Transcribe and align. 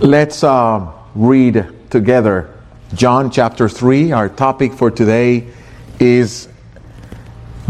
Let's 0.00 0.42
uh, 0.42 0.90
read 1.14 1.64
together 1.88 2.52
John 2.94 3.30
chapter 3.30 3.68
3. 3.68 4.10
Our 4.10 4.28
topic 4.28 4.72
for 4.72 4.90
today 4.90 5.46
is 6.00 6.48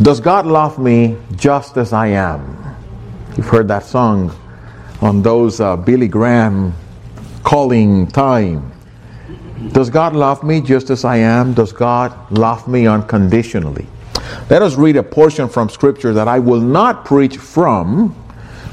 Does 0.01 0.21
God 0.21 0.47
love 0.47 0.79
me 0.79 1.19
just 1.37 1.77
as 1.77 1.93
I 1.93 2.07
am? 2.07 2.77
You've 3.37 3.49
heard 3.49 3.69
that 3.69 3.85
song 3.85 4.35
on 5.03 5.21
those 5.21 5.61
uh, 5.61 5.77
Billy 5.77 6.09
Graham 6.09 6.73
calling 7.43 8.07
time. 8.07 8.73
Does 9.73 9.91
God 9.91 10.17
love 10.17 10.43
me 10.43 10.63
just 10.63 10.89
as 10.89 11.05
I 11.05 11.19
am? 11.19 11.53
Does 11.53 11.73
God 11.73 12.17
love 12.33 12.67
me 12.67 12.87
unconditionally? 12.87 13.87
Let 14.49 14.63
us 14.63 14.77
read 14.77 14.97
a 14.97 15.03
portion 15.03 15.47
from 15.47 15.69
Scripture 15.69 16.15
that 16.15 16.27
I 16.27 16.39
will 16.39 16.63
not 16.63 17.05
preach 17.05 17.37
from, 17.37 18.17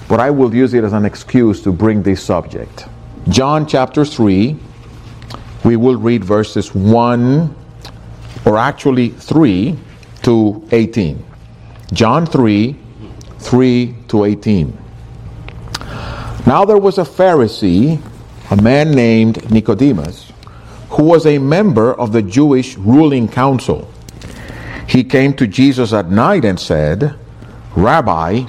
but 0.07 0.21
I 0.21 0.29
will 0.29 0.55
use 0.55 0.73
it 0.73 0.85
as 0.85 0.93
an 0.93 1.03
excuse 1.03 1.61
to 1.63 1.73
bring 1.73 2.01
this 2.01 2.23
subject. 2.23 2.85
John 3.31 3.65
chapter 3.65 4.03
3, 4.03 4.57
we 5.63 5.77
will 5.77 5.95
read 5.95 6.21
verses 6.21 6.75
1, 6.75 7.55
or 8.45 8.57
actually 8.57 9.07
3 9.07 9.79
to 10.23 10.67
18. 10.73 11.23
John 11.93 12.25
3, 12.25 12.75
3 13.39 13.95
to 14.09 14.25
18. 14.25 14.77
Now 16.45 16.65
there 16.65 16.77
was 16.77 16.97
a 16.97 17.03
Pharisee, 17.03 18.01
a 18.51 18.61
man 18.61 18.91
named 18.91 19.49
Nicodemus, 19.49 20.33
who 20.89 21.03
was 21.03 21.25
a 21.25 21.37
member 21.37 21.93
of 21.93 22.11
the 22.11 22.21
Jewish 22.21 22.75
ruling 22.75 23.29
council. 23.29 23.89
He 24.89 25.05
came 25.05 25.33
to 25.35 25.47
Jesus 25.47 25.93
at 25.93 26.09
night 26.11 26.43
and 26.43 26.59
said, 26.59 27.15
Rabbi, 27.77 28.43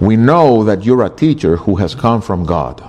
we 0.00 0.16
know 0.16 0.64
that 0.64 0.82
you're 0.82 1.04
a 1.04 1.10
teacher 1.10 1.58
who 1.58 1.76
has 1.76 1.94
come 1.94 2.22
from 2.22 2.46
God. 2.46 2.88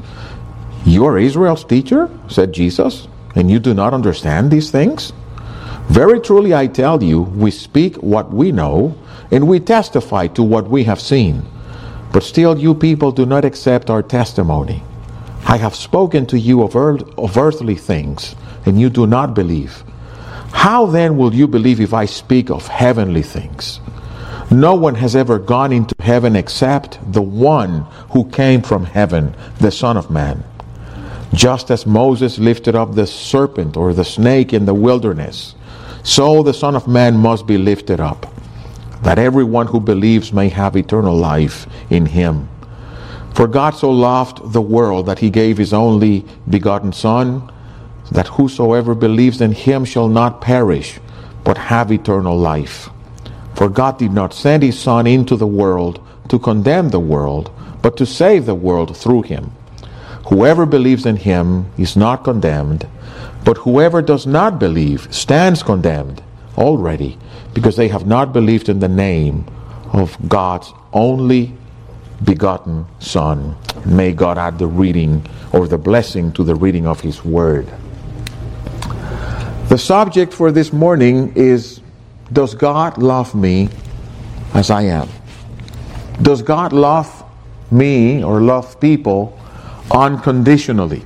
You 0.85 1.05
are 1.05 1.17
Israel's 1.19 1.63
teacher, 1.63 2.09
said 2.27 2.53
Jesus, 2.53 3.07
and 3.35 3.51
you 3.51 3.59
do 3.59 3.73
not 3.73 3.93
understand 3.93 4.49
these 4.49 4.71
things? 4.71 5.13
Very 5.89 6.19
truly 6.19 6.55
I 6.55 6.67
tell 6.67 7.03
you, 7.03 7.21
we 7.21 7.51
speak 7.51 7.97
what 7.97 8.31
we 8.31 8.51
know, 8.51 8.97
and 9.29 9.47
we 9.47 9.59
testify 9.59 10.27
to 10.27 10.41
what 10.41 10.69
we 10.69 10.83
have 10.85 10.99
seen. 10.99 11.45
But 12.11 12.23
still 12.23 12.57
you 12.57 12.73
people 12.73 13.11
do 13.11 13.25
not 13.25 13.45
accept 13.45 13.89
our 13.89 14.01
testimony. 14.01 14.83
I 15.45 15.57
have 15.57 15.75
spoken 15.75 16.25
to 16.27 16.39
you 16.39 16.63
of, 16.63 16.75
earth, 16.75 17.03
of 17.17 17.37
earthly 17.37 17.75
things, 17.75 18.35
and 18.65 18.79
you 18.79 18.89
do 18.89 19.05
not 19.05 19.35
believe. 19.35 19.83
How 20.51 20.85
then 20.87 21.15
will 21.15 21.33
you 21.33 21.47
believe 21.47 21.79
if 21.79 21.93
I 21.93 22.05
speak 22.05 22.49
of 22.49 22.67
heavenly 22.67 23.23
things? 23.23 23.79
No 24.49 24.75
one 24.75 24.95
has 24.95 25.15
ever 25.15 25.39
gone 25.39 25.71
into 25.71 25.95
heaven 26.01 26.35
except 26.35 26.99
the 27.13 27.21
one 27.21 27.85
who 28.11 28.29
came 28.29 28.61
from 28.61 28.85
heaven, 28.85 29.35
the 29.59 29.71
Son 29.71 29.95
of 29.95 30.11
Man. 30.11 30.43
Just 31.33 31.71
as 31.71 31.85
Moses 31.85 32.37
lifted 32.39 32.75
up 32.75 32.93
the 32.93 33.07
serpent 33.07 33.77
or 33.77 33.93
the 33.93 34.03
snake 34.03 34.51
in 34.51 34.65
the 34.65 34.73
wilderness, 34.73 35.55
so 36.03 36.43
the 36.43 36.53
Son 36.53 36.75
of 36.75 36.89
Man 36.89 37.15
must 37.15 37.47
be 37.47 37.57
lifted 37.57 38.01
up, 38.01 38.25
that 39.03 39.17
everyone 39.17 39.67
who 39.67 39.79
believes 39.79 40.33
may 40.33 40.49
have 40.49 40.75
eternal 40.75 41.15
life 41.15 41.67
in 41.89 42.05
him. 42.05 42.49
For 43.33 43.47
God 43.47 43.71
so 43.71 43.89
loved 43.89 44.51
the 44.51 44.61
world 44.61 45.05
that 45.05 45.19
he 45.19 45.29
gave 45.29 45.57
his 45.57 45.73
only 45.73 46.25
begotten 46.49 46.91
Son, 46.91 47.49
that 48.11 48.27
whosoever 48.27 48.93
believes 48.93 49.39
in 49.39 49.53
him 49.53 49.85
shall 49.85 50.09
not 50.09 50.41
perish, 50.41 50.99
but 51.45 51.57
have 51.57 51.93
eternal 51.93 52.37
life. 52.37 52.89
For 53.55 53.69
God 53.69 53.97
did 53.97 54.11
not 54.11 54.33
send 54.33 54.63
his 54.63 54.77
Son 54.77 55.07
into 55.07 55.37
the 55.37 55.47
world 55.47 56.05
to 56.27 56.39
condemn 56.39 56.89
the 56.89 56.99
world, 56.99 57.51
but 57.81 57.95
to 57.97 58.05
save 58.05 58.45
the 58.45 58.55
world 58.55 58.97
through 58.97 59.21
him. 59.21 59.51
Whoever 60.31 60.65
believes 60.65 61.05
in 61.05 61.17
him 61.17 61.69
is 61.77 61.97
not 61.97 62.23
condemned, 62.23 62.87
but 63.43 63.57
whoever 63.57 64.01
does 64.01 64.25
not 64.25 64.59
believe 64.59 65.13
stands 65.13 65.61
condemned 65.61 66.23
already, 66.57 67.17
because 67.53 67.75
they 67.75 67.89
have 67.89 68.07
not 68.07 68.31
believed 68.31 68.69
in 68.69 68.79
the 68.79 68.87
name 68.87 69.45
of 69.91 70.17
God's 70.29 70.71
only 70.93 71.53
begotten 72.23 72.85
Son. 72.99 73.57
May 73.85 74.13
God 74.13 74.37
add 74.37 74.57
the 74.57 74.67
reading 74.67 75.25
or 75.51 75.67
the 75.67 75.77
blessing 75.77 76.31
to 76.31 76.45
the 76.45 76.55
reading 76.55 76.87
of 76.87 77.01
His 77.01 77.25
Word. 77.25 77.67
The 79.67 79.77
subject 79.77 80.33
for 80.33 80.49
this 80.49 80.71
morning 80.71 81.33
is 81.35 81.81
Does 82.31 82.55
God 82.55 82.97
love 82.97 83.35
me 83.35 83.67
as 84.53 84.71
I 84.71 84.83
am? 84.83 85.09
Does 86.21 86.41
God 86.41 86.71
love 86.71 87.21
me 87.69 88.23
or 88.23 88.39
love 88.39 88.79
people 88.79 89.37
unconditionally? 89.93 91.03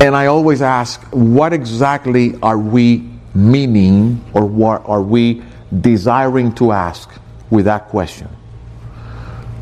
And 0.00 0.14
I 0.14 0.26
always 0.26 0.60
ask, 0.60 1.02
what 1.12 1.52
exactly 1.52 2.38
are 2.42 2.58
we 2.58 3.08
meaning 3.34 4.22
or 4.34 4.44
what 4.44 4.86
are 4.86 5.02
we 5.02 5.42
desiring 5.80 6.54
to 6.56 6.72
ask 6.72 7.10
with 7.50 7.64
that 7.64 7.88
question? 7.88 8.28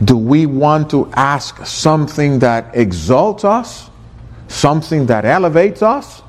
Do 0.05 0.17
we 0.17 0.47
want 0.47 0.91
to 0.91 1.09
ask 1.13 1.65
something 1.65 2.41
that 2.41 2.75
exalts 2.75 3.45
us, 3.45 3.89
something 4.49 5.07
that 5.07 5.25
elevates 5.25 5.81
us, 5.81 6.23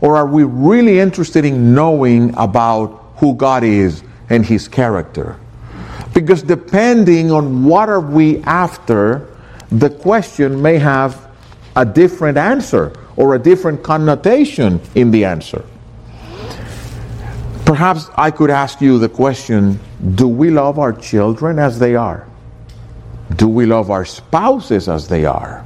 or 0.00 0.16
are 0.16 0.26
we 0.26 0.44
really 0.44 0.98
interested 0.98 1.44
in 1.44 1.74
knowing 1.74 2.34
about 2.38 3.12
who 3.16 3.34
God 3.34 3.62
is 3.62 4.02
and 4.30 4.46
his 4.46 4.68
character? 4.68 5.38
Because 6.14 6.42
depending 6.42 7.30
on 7.30 7.64
what 7.64 7.88
are 7.88 8.00
we 8.00 8.38
after, 8.42 9.28
the 9.70 9.90
question 9.90 10.60
may 10.60 10.78
have 10.78 11.28
a 11.76 11.84
different 11.84 12.36
answer 12.36 12.92
or 13.16 13.34
a 13.34 13.38
different 13.38 13.82
connotation 13.82 14.80
in 14.94 15.10
the 15.10 15.24
answer. 15.24 15.64
Perhaps 17.64 18.10
I 18.16 18.30
could 18.30 18.50
ask 18.50 18.80
you 18.80 18.98
the 18.98 19.08
question 19.08 19.78
do 20.16 20.26
we 20.26 20.50
love 20.50 20.78
our 20.78 20.92
children 20.92 21.58
as 21.58 21.78
they 21.78 21.94
are? 21.94 22.26
Do 23.36 23.48
we 23.48 23.66
love 23.66 23.90
our 23.90 24.04
spouses 24.04 24.88
as 24.88 25.06
they 25.06 25.24
are? 25.24 25.64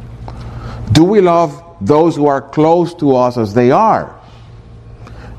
Do 0.92 1.04
we 1.04 1.20
love 1.20 1.62
those 1.80 2.16
who 2.16 2.26
are 2.26 2.42
close 2.42 2.94
to 2.96 3.16
us 3.16 3.38
as 3.38 3.54
they 3.54 3.70
are? 3.70 4.20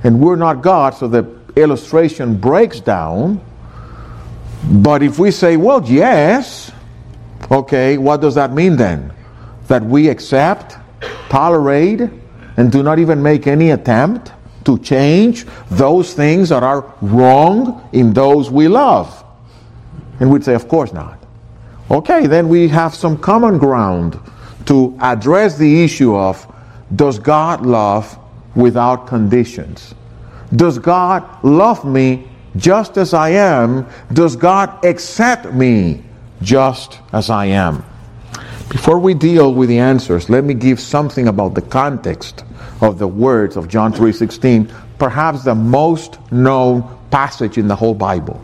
And 0.03 0.19
we're 0.19 0.35
not 0.35 0.61
God, 0.61 0.95
so 0.95 1.07
the 1.07 1.25
illustration 1.55 2.35
breaks 2.35 2.79
down. 2.79 3.41
But 4.69 5.03
if 5.03 5.19
we 5.19 5.31
say, 5.31 5.57
well, 5.57 5.83
yes, 5.85 6.71
okay, 7.51 7.97
what 7.97 8.21
does 8.21 8.35
that 8.35 8.51
mean 8.51 8.75
then? 8.75 9.13
That 9.67 9.83
we 9.83 10.09
accept, 10.09 10.77
tolerate, 11.29 12.01
and 12.57 12.71
do 12.71 12.81
not 12.81 12.99
even 12.99 13.21
make 13.21 13.47
any 13.47 13.71
attempt 13.71 14.31
to 14.65 14.79
change 14.79 15.45
those 15.69 16.13
things 16.13 16.49
that 16.49 16.63
are 16.63 16.93
wrong 17.01 17.87
in 17.93 18.13
those 18.13 18.49
we 18.49 18.67
love? 18.67 19.23
And 20.19 20.31
we'd 20.31 20.43
say, 20.43 20.55
of 20.55 20.67
course 20.67 20.93
not. 20.93 21.19
Okay, 21.91 22.25
then 22.25 22.49
we 22.49 22.67
have 22.69 22.95
some 22.95 23.17
common 23.17 23.59
ground 23.59 24.19
to 24.65 24.97
address 24.99 25.57
the 25.57 25.83
issue 25.83 26.15
of 26.15 26.51
does 26.95 27.19
God 27.19 27.65
love 27.65 28.17
without 28.55 29.05
conditions? 29.05 29.93
Does 30.55 30.79
God 30.79 31.23
love 31.43 31.85
me 31.85 32.27
just 32.57 32.97
as 32.97 33.13
I 33.13 33.29
am? 33.29 33.87
Does 34.13 34.35
God 34.35 34.83
accept 34.85 35.53
me 35.53 36.03
just 36.41 36.99
as 37.13 37.29
I 37.29 37.45
am? 37.45 37.83
Before 38.69 38.99
we 38.99 39.13
deal 39.13 39.53
with 39.53 39.69
the 39.69 39.79
answers, 39.79 40.29
let 40.29 40.43
me 40.43 40.53
give 40.53 40.79
something 40.79 41.27
about 41.27 41.53
the 41.53 41.61
context 41.61 42.43
of 42.81 42.99
the 42.99 43.07
words 43.07 43.55
of 43.55 43.67
John 43.67 43.93
3:16, 43.93 44.69
perhaps 44.97 45.43
the 45.43 45.55
most 45.55 46.17
known 46.31 46.83
passage 47.11 47.57
in 47.57 47.67
the 47.67 47.75
whole 47.75 47.93
Bible. 47.93 48.41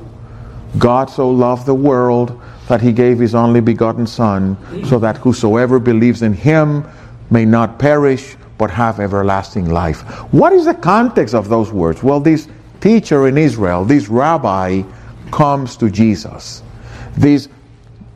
God 0.78 1.10
so 1.10 1.30
loved 1.30 1.66
the 1.66 1.74
world 1.74 2.40
that 2.68 2.82
he 2.82 2.94
gave 2.94 3.20
his 3.20 3.36
only 3.36 3.60
begotten 3.60 4.08
son 4.08 4.56
so 4.86 5.00
that 5.00 5.18
whosoever 5.18 5.80
believes 5.80 6.22
in 6.22 6.34
him 6.34 6.86
may 7.30 7.44
not 7.44 7.80
perish 7.80 8.38
but 8.58 8.70
have 8.70 9.00
everlasting 9.00 9.70
life. 9.70 10.02
What 10.32 10.54
is 10.54 10.66
the 10.66 10.74
context 10.74 11.34
of 11.36 11.50
those 11.50 11.74
words? 11.74 12.04
Well, 12.04 12.20
this 12.20 12.48
teacher 12.82 13.28
in 13.28 13.38
Israel, 13.38 13.86
this 13.86 14.10
rabbi 14.10 14.82
comes 15.32 15.78
to 15.78 15.90
Jesus. 15.90 16.62
This 17.18 17.48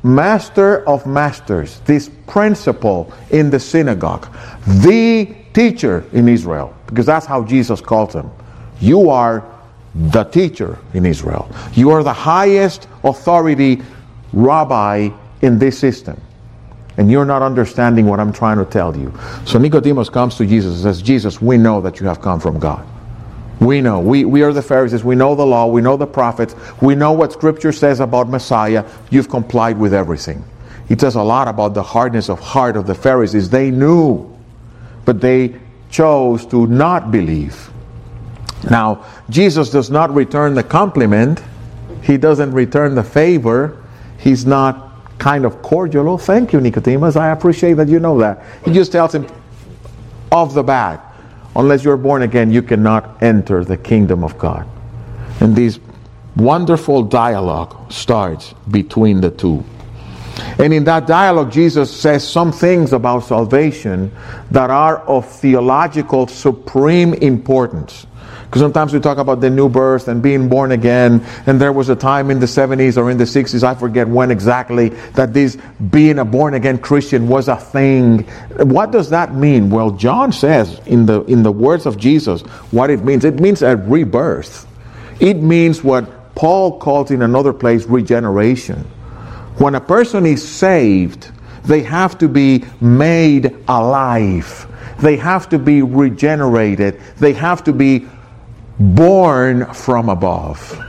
master 0.04 0.88
of 0.88 1.06
masters, 1.08 1.80
this 1.82 2.10
principal 2.28 3.12
in 3.32 3.50
the 3.50 3.60
synagogue, 3.60 4.28
the 4.68 5.34
teacher 5.54 6.04
in 6.12 6.28
Israel, 6.28 6.76
because 6.88 7.06
that's 7.06 7.26
how 7.26 7.44
Jesus 7.44 7.82
calls 7.82 8.14
him. 8.14 8.30
You 8.82 9.10
are 9.10 9.44
the 9.96 10.26
teacher 10.26 10.78
in 10.94 11.06
Israel. 11.06 11.50
You 11.74 11.92
are 11.92 12.04
the 12.04 12.14
highest 12.14 12.88
authority 13.04 13.82
rabbi 14.34 15.10
in 15.42 15.58
this 15.58 15.80
system. 15.80 16.20
And 16.98 17.10
you're 17.10 17.26
not 17.26 17.42
understanding 17.42 18.06
what 18.06 18.20
I'm 18.20 18.32
trying 18.32 18.58
to 18.58 18.66
tell 18.66 18.96
you. 18.96 19.14
So 19.46 19.60
Nicodemus 19.60 20.10
comes 20.10 20.36
to 20.38 20.46
Jesus 20.46 20.74
and 20.76 20.84
says, 20.84 21.02
Jesus, 21.02 21.42
we 21.42 21.58
know 21.58 21.82
that 21.82 22.00
you 22.00 22.08
have 22.08 22.22
come 22.22 22.40
from 22.40 22.60
God. 22.60 22.86
We 23.60 23.82
know. 23.82 24.00
We, 24.00 24.26
we 24.26 24.42
are 24.44 24.52
the 24.52 24.62
Pharisees. 24.62 25.04
We 25.04 25.16
know 25.16 25.36
the 25.36 25.46
law. 25.46 25.68
We 25.68 25.82
know 25.82 25.98
the 25.98 26.08
prophets. 26.08 26.56
We 26.82 26.96
know 26.96 27.14
what 27.14 27.32
Scripture 27.32 27.72
says 27.72 28.00
about 28.00 28.28
Messiah. 28.28 28.86
You've 29.10 29.30
complied 29.30 29.78
with 29.78 29.94
everything. 29.94 30.44
It 30.90 31.02
says 31.02 31.16
a 31.16 31.22
lot 31.22 31.48
about 31.48 31.74
the 31.74 31.84
hardness 31.84 32.30
of 32.30 32.40
heart 32.40 32.76
of 32.76 32.86
the 32.86 32.96
Pharisees. 32.96 33.50
They 33.50 33.72
knew, 33.72 34.30
but 35.06 35.22
they 35.22 35.56
chose 35.90 36.46
to 36.48 36.68
not 36.68 37.12
believe. 37.12 37.72
Now, 38.70 39.06
Jesus 39.30 39.70
does 39.70 39.90
not 39.90 40.14
return 40.14 40.54
the 40.54 40.64
compliment, 40.64 41.42
He 42.04 42.18
doesn't 42.18 42.52
return 42.52 42.96
the 42.96 43.04
favor. 43.04 43.82
He's 44.20 44.46
not 44.46 44.92
kind 45.18 45.46
of 45.46 45.62
cordial. 45.62 46.10
Oh, 46.10 46.18
thank 46.18 46.52
you, 46.52 46.60
Nicodemus. 46.60 47.16
I 47.16 47.30
appreciate 47.30 47.74
that 47.74 47.88
you 47.88 48.00
know 48.00 48.20
that. 48.20 48.44
He 48.64 48.72
just 48.72 48.92
tells 48.92 49.14
him 49.14 49.28
off 50.32 50.54
the 50.54 50.64
bat 50.64 51.15
unless 51.56 51.84
you're 51.84 51.98
born 51.98 52.22
again, 52.22 52.52
you 52.52 52.62
cannot 52.62 53.22
enter 53.22 53.64
the 53.64 53.78
kingdom 53.78 54.24
of 54.24 54.38
God. 54.38 54.68
And 55.40 55.56
this 55.56 55.80
wonderful 56.36 57.04
dialogue 57.04 57.92
starts 57.92 58.54
between 58.70 59.22
the 59.22 59.32
two. 59.32 59.64
And 60.60 60.74
in 60.74 60.84
that 60.86 61.08
dialogue, 61.08 61.52
Jesus 61.52 61.96
says 61.96 62.28
some 62.28 62.52
things 62.52 62.92
about 62.92 63.20
salvation 63.22 64.12
that 64.52 64.70
are 64.70 65.00
of 65.08 65.26
theological 65.26 66.28
supreme 66.28 67.14
importance. 67.16 68.06
Because 68.56 68.68
sometimes 68.68 68.94
we 68.94 69.02
talk 69.02 69.18
about 69.18 69.42
the 69.42 69.50
new 69.50 69.68
birth 69.68 70.08
and 70.08 70.24
being 70.24 70.48
born 70.48 70.72
again, 70.72 71.26
and 71.46 71.60
there 71.60 71.74
was 71.74 71.90
a 71.90 71.96
time 71.96 72.32
in 72.32 72.40
the 72.40 72.46
70s 72.46 72.96
or 72.96 73.12
in 73.12 73.18
the 73.18 73.26
60s, 73.26 73.64
I 73.64 73.76
forget 73.76 74.08
when 74.08 74.32
exactly, 74.32 74.92
that 75.16 75.34
this 75.34 75.58
being 75.92 76.20
a 76.20 76.24
born 76.24 76.54
again 76.54 76.78
Christian 76.78 77.28
was 77.28 77.50
a 77.50 77.58
thing. 77.58 78.20
What 78.56 78.92
does 78.92 79.10
that 79.10 79.36
mean? 79.36 79.70
Well, 79.70 79.92
John 79.92 80.32
says 80.32 80.80
in 80.86 81.06
the 81.06 81.24
in 81.26 81.44
the 81.44 81.52
words 81.52 81.86
of 81.86 81.98
Jesus 81.98 82.44
what 82.72 82.90
it 82.90 83.04
means. 83.04 83.26
It 83.26 83.42
means 83.42 83.62
a 83.62 83.76
rebirth. 83.76 84.66
It 85.20 85.44
means 85.44 85.84
what 85.84 86.34
Paul 86.36 86.80
calls 86.80 87.12
in 87.12 87.24
another 87.24 87.52
place 87.52 87.84
regeneration. 87.84 88.86
When 89.58 89.76
a 89.76 89.82
person 89.82 90.26
is 90.26 90.48
saved, 90.48 91.30
they 91.66 91.82
have 91.82 92.18
to 92.20 92.30
be 92.30 92.64
made 92.80 93.54
alive. 93.68 94.66
They 95.00 95.18
have 95.18 95.50
to 95.50 95.60
be 95.60 95.82
regenerated. 95.82 97.02
They 97.18 97.34
have 97.34 97.66
to 97.66 97.74
be 97.74 98.08
born 98.80 99.66
from 99.74 100.10
above. 100.10 100.82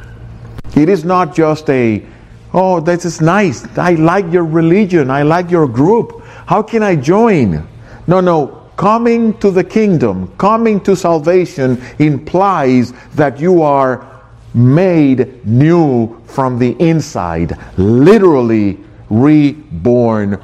It 0.77 0.89
is 0.89 1.05
not 1.05 1.35
just 1.35 1.71
a, 1.71 2.05
oh, 2.53 2.81
this 2.81 3.05
is 3.05 3.21
nice. 3.21 3.67
I 3.79 3.93
like 3.93 4.31
your 4.33 4.45
religion. 4.45 5.11
I 5.11 5.23
like 5.23 5.51
your 5.51 5.67
group. 5.67 6.23
How 6.47 6.63
can 6.63 6.83
I 6.83 6.97
join? 6.97 7.67
No, 8.07 8.21
no. 8.21 8.63
Coming 8.77 9.39
to 9.39 9.51
the 9.51 9.65
kingdom, 9.65 10.31
coming 10.37 10.81
to 10.81 10.95
salvation 10.95 11.83
implies 11.99 12.93
that 13.15 13.41
you 13.41 13.63
are 13.63 14.07
made 14.53 15.47
new 15.47 16.21
from 16.27 16.59
the 16.59 16.73
inside, 16.79 17.59
literally 17.79 18.79
reborn, 19.09 20.43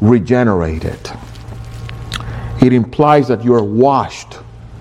regenerated. 0.00 0.98
It 2.60 2.72
implies 2.72 3.28
that 3.28 3.44
you 3.44 3.54
are 3.54 3.62
washed 3.62 4.38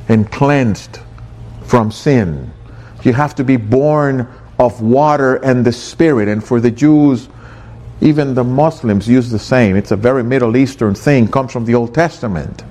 and 0.08 0.32
cleansed 0.32 1.00
from 1.70 1.92
sin. 1.92 2.52
You 3.04 3.14
have 3.14 3.36
to 3.36 3.44
be 3.44 3.56
born 3.56 4.28
of 4.58 4.82
water 4.82 5.36
and 5.36 5.64
the 5.64 5.72
Spirit. 5.72 6.28
And 6.28 6.44
for 6.44 6.60
the 6.60 6.72
Jews, 6.72 7.30
even 8.02 8.34
the 8.34 8.44
Muslims 8.44 9.08
use 9.08 9.30
the 9.30 9.40
same. 9.40 9.76
It's 9.76 9.92
a 9.92 9.96
very 9.96 10.24
Middle 10.24 10.58
Eastern 10.58 10.96
thing, 10.96 11.28
comes 11.28 11.52
from 11.52 11.66
the 11.66 11.76
Old 11.76 11.94
Testament. 11.94 12.64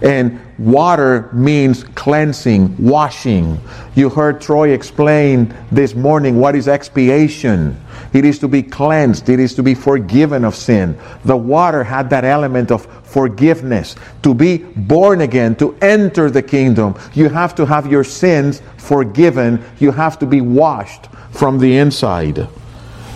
And 0.00 0.40
water 0.58 1.28
means 1.32 1.84
cleansing, 1.84 2.76
washing. 2.78 3.60
You 3.94 4.08
heard 4.08 4.40
Troy 4.40 4.70
explain 4.70 5.54
this 5.70 5.94
morning 5.94 6.40
what 6.40 6.56
is 6.56 6.68
expiation. 6.68 7.78
It 8.14 8.24
is 8.24 8.38
to 8.38 8.48
be 8.48 8.62
cleansed, 8.62 9.28
it 9.28 9.40
is 9.40 9.54
to 9.56 9.62
be 9.62 9.74
forgiven 9.74 10.44
of 10.44 10.54
sin. 10.54 10.98
The 11.24 11.36
water 11.36 11.84
had 11.84 12.08
that 12.10 12.24
element 12.24 12.70
of 12.70 12.97
forgiveness. 13.08 13.96
To 14.22 14.34
be 14.34 14.58
born 14.58 15.22
again, 15.22 15.56
to 15.56 15.76
enter 15.80 16.30
the 16.30 16.42
kingdom, 16.42 16.94
you 17.14 17.28
have 17.28 17.54
to 17.56 17.66
have 17.66 17.90
your 17.90 18.04
sins 18.04 18.62
forgiven, 18.76 19.64
you 19.78 19.90
have 19.90 20.18
to 20.20 20.26
be 20.26 20.40
washed 20.40 21.06
from 21.32 21.58
the 21.58 21.76
inside. 21.76 22.48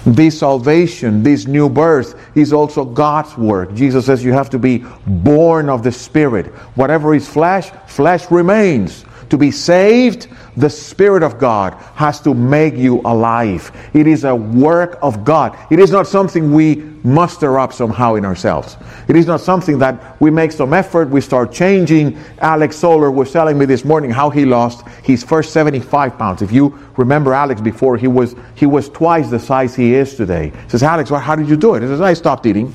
This 0.05 0.41
salvation, 0.41 1.23
this 1.23 1.47
new 1.47 1.69
birth, 1.69 2.21
is 2.37 2.53
also 2.53 2.85
God's 2.85 3.37
work. 3.39 3.73
Jesus 3.75 4.07
says 4.07 4.25
you 4.25 4.33
have 4.33 4.51
to 4.51 4.59
be 4.59 4.85
born 5.07 5.69
of 5.69 5.85
the 5.85 5.93
Spirit. 5.93 6.47
Whatever 6.75 7.15
is 7.15 7.29
flesh, 7.29 7.71
flesh 7.87 8.29
remains. 8.31 9.05
To 9.33 9.39
be 9.39 9.51
saved, 9.51 10.29
the 10.59 10.69
Spirit 10.69 11.23
of 11.23 11.39
God 11.39 11.73
has 11.95 12.21
to 12.21 12.35
make 12.35 12.77
you 12.77 13.01
alive. 13.01 13.73
It 13.95 14.07
is 14.07 14.25
a 14.25 14.37
work 14.37 14.99
of 15.01 15.25
God. 15.25 15.57
It 15.71 15.79
is 15.79 15.91
not 15.91 16.07
something 16.07 16.53
we 16.53 16.75
muster 17.03 17.59
up 17.59 17.73
somehow 17.73 18.17
in 18.17 18.27
ourselves. 18.27 18.77
It 19.09 19.17
is 19.17 19.27
not 19.27 19.41
something 19.41 19.79
that 19.79 20.21
we 20.21 20.31
make 20.31 20.53
some 20.53 20.75
effort, 20.75 21.09
we 21.09 21.23
start 21.23 21.51
changing. 21.51 22.19
Alex 22.41 22.77
Solar 22.77 23.11
was 23.11 23.33
telling 23.33 23.57
me 23.57 23.65
this 23.65 23.87
morning 23.87 24.11
how 24.11 24.29
he 24.29 24.45
lost 24.45 24.87
his 25.03 25.25
first 25.25 25.55
75 25.55 26.19
pounds. 26.19 26.43
If 26.43 26.53
you 26.53 26.79
remember 26.99 27.33
Alex 27.33 27.63
before, 27.63 27.97
he 27.97 28.09
was 28.09 28.37
he 28.55 28.67
was 28.67 28.91
twice 28.91 29.31
the 29.31 29.39
size 29.39 29.75
he 29.75 29.95
is 29.95 30.15
today. 30.15 30.51
He 30.65 30.69
says, 30.69 30.83
Alex, 30.83 31.11
well, 31.11 31.21
how 31.21 31.37
did 31.37 31.49
you 31.49 31.57
do 31.57 31.75
it? 31.75 31.81
He 31.81 31.89
says, 31.89 32.03
I 32.03 32.13
stopped 32.13 32.45
eating. 32.45 32.71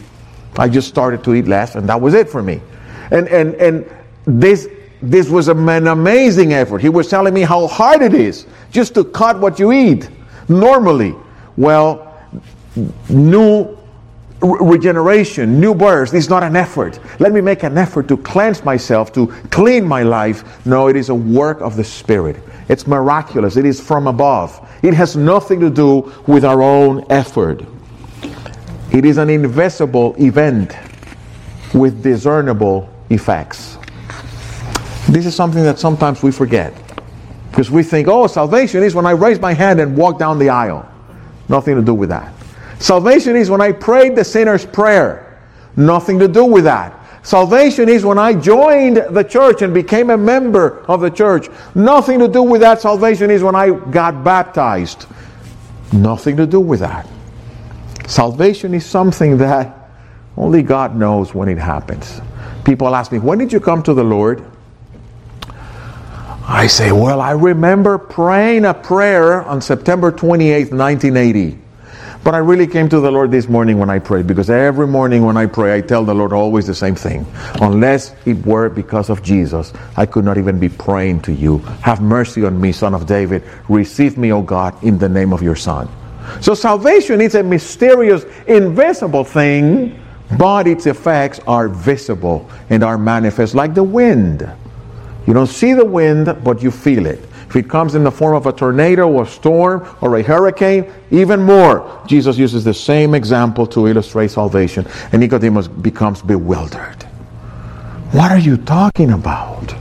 I 0.57 0.69
just 0.69 0.87
started 0.87 1.23
to 1.25 1.35
eat 1.35 1.47
less, 1.47 1.75
and 1.75 1.87
that 1.87 2.01
was 2.01 2.15
it 2.15 2.27
for 2.27 2.41
me. 2.41 2.61
And 3.11 3.27
and 3.27 3.53
and 3.61 3.85
this 4.25 4.67
this 5.01 5.29
was 5.29 5.47
an 5.47 5.87
amazing 5.87 6.53
effort. 6.53 6.79
He 6.79 6.89
was 6.89 7.07
telling 7.07 7.33
me 7.33 7.41
how 7.41 7.67
hard 7.67 8.01
it 8.01 8.13
is 8.13 8.47
just 8.71 8.95
to 8.95 9.03
cut 9.03 9.39
what 9.39 9.59
you 9.59 9.71
eat 9.71 10.09
normally. 10.47 11.15
Well, 11.55 12.15
new 13.09 13.77
regeneration, 14.41 15.59
new 15.59 15.73
birth 15.73 16.13
is 16.13 16.29
not 16.29 16.43
an 16.43 16.55
effort. 16.55 16.99
Let 17.19 17.31
me 17.31 17.41
make 17.41 17.63
an 17.63 17.77
effort 17.77 18.07
to 18.09 18.17
cleanse 18.17 18.63
myself, 18.63 19.11
to 19.13 19.27
clean 19.49 19.85
my 19.85 20.03
life. 20.03 20.65
No, 20.65 20.87
it 20.87 20.95
is 20.95 21.09
a 21.09 21.15
work 21.15 21.61
of 21.61 21.75
the 21.75 21.83
Spirit. 21.83 22.37
It's 22.69 22.85
miraculous. 22.85 23.55
It 23.57 23.65
is 23.65 23.79
from 23.79 24.07
above. 24.07 24.59
It 24.83 24.93
has 24.93 25.15
nothing 25.15 25.59
to 25.61 25.69
do 25.69 26.13
with 26.27 26.45
our 26.45 26.61
own 26.61 27.05
effort. 27.09 27.63
It 28.91 29.05
is 29.05 29.17
an 29.17 29.29
invisible 29.29 30.15
event 30.19 30.75
with 31.73 32.03
discernible 32.03 32.89
effects. 33.09 33.76
This 35.07 35.25
is 35.25 35.35
something 35.35 35.63
that 35.63 35.79
sometimes 35.79 36.21
we 36.21 36.31
forget. 36.31 36.73
Because 37.49 37.71
we 37.71 37.81
think, 37.81 38.07
oh, 38.07 38.27
salvation 38.27 38.83
is 38.83 38.93
when 38.93 39.05
I 39.05 39.11
raise 39.11 39.39
my 39.39 39.53
hand 39.53 39.79
and 39.79 39.97
walk 39.97 40.19
down 40.19 40.37
the 40.37 40.49
aisle. 40.49 40.87
Nothing 41.49 41.75
to 41.75 41.81
do 41.81 41.93
with 41.93 42.09
that. 42.09 42.33
Salvation 42.79 43.35
is 43.35 43.49
when 43.49 43.61
I 43.61 43.71
prayed 43.71 44.15
the 44.15 44.23
sinner's 44.23 44.65
prayer. 44.65 45.41
Nothing 45.75 46.19
to 46.19 46.27
do 46.27 46.45
with 46.45 46.65
that. 46.65 46.93
Salvation 47.25 47.89
is 47.89 48.05
when 48.05 48.17
I 48.17 48.33
joined 48.33 48.97
the 49.09 49.23
church 49.23 49.61
and 49.61 49.73
became 49.73 50.09
a 50.09 50.17
member 50.17 50.85
of 50.87 51.01
the 51.01 51.09
church. 51.09 51.49
Nothing 51.73 52.19
to 52.19 52.27
do 52.27 52.43
with 52.43 52.61
that. 52.61 52.81
Salvation 52.81 53.31
is 53.31 53.43
when 53.43 53.55
I 53.55 53.71
got 53.71 54.23
baptized. 54.23 55.07
Nothing 55.91 56.37
to 56.37 56.45
do 56.45 56.59
with 56.59 56.81
that. 56.81 57.07
Salvation 58.07 58.73
is 58.73 58.85
something 58.85 59.37
that 59.37 59.89
only 60.37 60.61
God 60.61 60.95
knows 60.95 61.33
when 61.33 61.49
it 61.49 61.57
happens. 61.57 62.21
People 62.63 62.95
ask 62.95 63.11
me, 63.11 63.19
when 63.19 63.37
did 63.37 63.51
you 63.51 63.59
come 63.59 63.81
to 63.83 63.93
the 63.93 64.03
Lord? 64.03 64.45
I 66.49 66.67
say, 66.67 66.93
well, 66.93 67.19
I 67.19 67.31
remember 67.31 67.97
praying 67.97 68.63
a 68.63 68.73
prayer 68.73 69.41
on 69.41 69.59
September 69.59 70.13
28, 70.13 70.71
1980. 70.71 71.57
But 72.23 72.35
I 72.35 72.37
really 72.37 72.67
came 72.67 72.87
to 72.87 73.01
the 73.01 73.11
Lord 73.11 73.31
this 73.31 73.49
morning 73.49 73.79
when 73.79 73.89
I 73.89 73.99
prayed 73.99 74.27
because 74.27 74.49
every 74.49 74.87
morning 74.87 75.25
when 75.25 75.35
I 75.35 75.45
pray, 75.45 75.75
I 75.75 75.81
tell 75.81 76.05
the 76.05 76.15
Lord 76.15 76.31
always 76.31 76.65
the 76.65 76.73
same 76.73 76.95
thing. 76.95 77.25
Unless 77.61 78.15
it 78.25 78.45
were 78.45 78.69
because 78.69 79.09
of 79.09 79.23
Jesus, 79.23 79.73
I 79.97 80.05
could 80.05 80.23
not 80.23 80.37
even 80.37 80.57
be 80.57 80.69
praying 80.69 81.23
to 81.23 81.33
you. 81.33 81.57
Have 81.83 82.01
mercy 82.01 82.45
on 82.45 82.61
me, 82.61 82.71
son 82.71 82.93
of 82.93 83.05
David. 83.05 83.43
Receive 83.67 84.17
me, 84.17 84.31
O 84.31 84.41
God, 84.41 84.81
in 84.81 84.97
the 84.97 85.09
name 85.09 85.33
of 85.33 85.41
your 85.41 85.57
Son. 85.57 85.89
So 86.39 86.53
salvation 86.53 87.19
is 87.19 87.35
a 87.35 87.43
mysterious, 87.43 88.25
invisible 88.47 89.25
thing, 89.25 89.99
but 90.37 90.65
its 90.65 90.85
effects 90.85 91.41
are 91.45 91.67
visible 91.67 92.49
and 92.69 92.83
are 92.83 92.97
manifest 92.97 93.53
like 93.53 93.73
the 93.73 93.83
wind. 93.83 94.49
You 95.27 95.33
don't 95.33 95.47
see 95.47 95.73
the 95.73 95.85
wind, 95.85 96.37
but 96.43 96.63
you 96.63 96.71
feel 96.71 97.05
it. 97.05 97.19
If 97.49 97.55
it 97.55 97.69
comes 97.69 97.95
in 97.95 98.03
the 98.03 98.11
form 98.11 98.35
of 98.35 98.45
a 98.45 98.51
tornado 98.51 99.07
or 99.09 99.25
storm 99.25 99.87
or 100.01 100.17
a 100.17 100.23
hurricane, 100.23 100.91
even 101.11 101.41
more. 101.41 102.01
Jesus 102.07 102.37
uses 102.37 102.63
the 102.63 102.73
same 102.73 103.13
example 103.13 103.67
to 103.67 103.87
illustrate 103.87 104.31
salvation, 104.31 104.85
and 105.11 105.21
Nicodemus 105.21 105.67
becomes 105.67 106.21
bewildered. 106.21 107.03
What 108.11 108.31
are 108.31 108.39
you 108.39 108.57
talking 108.57 109.11
about? 109.11 109.71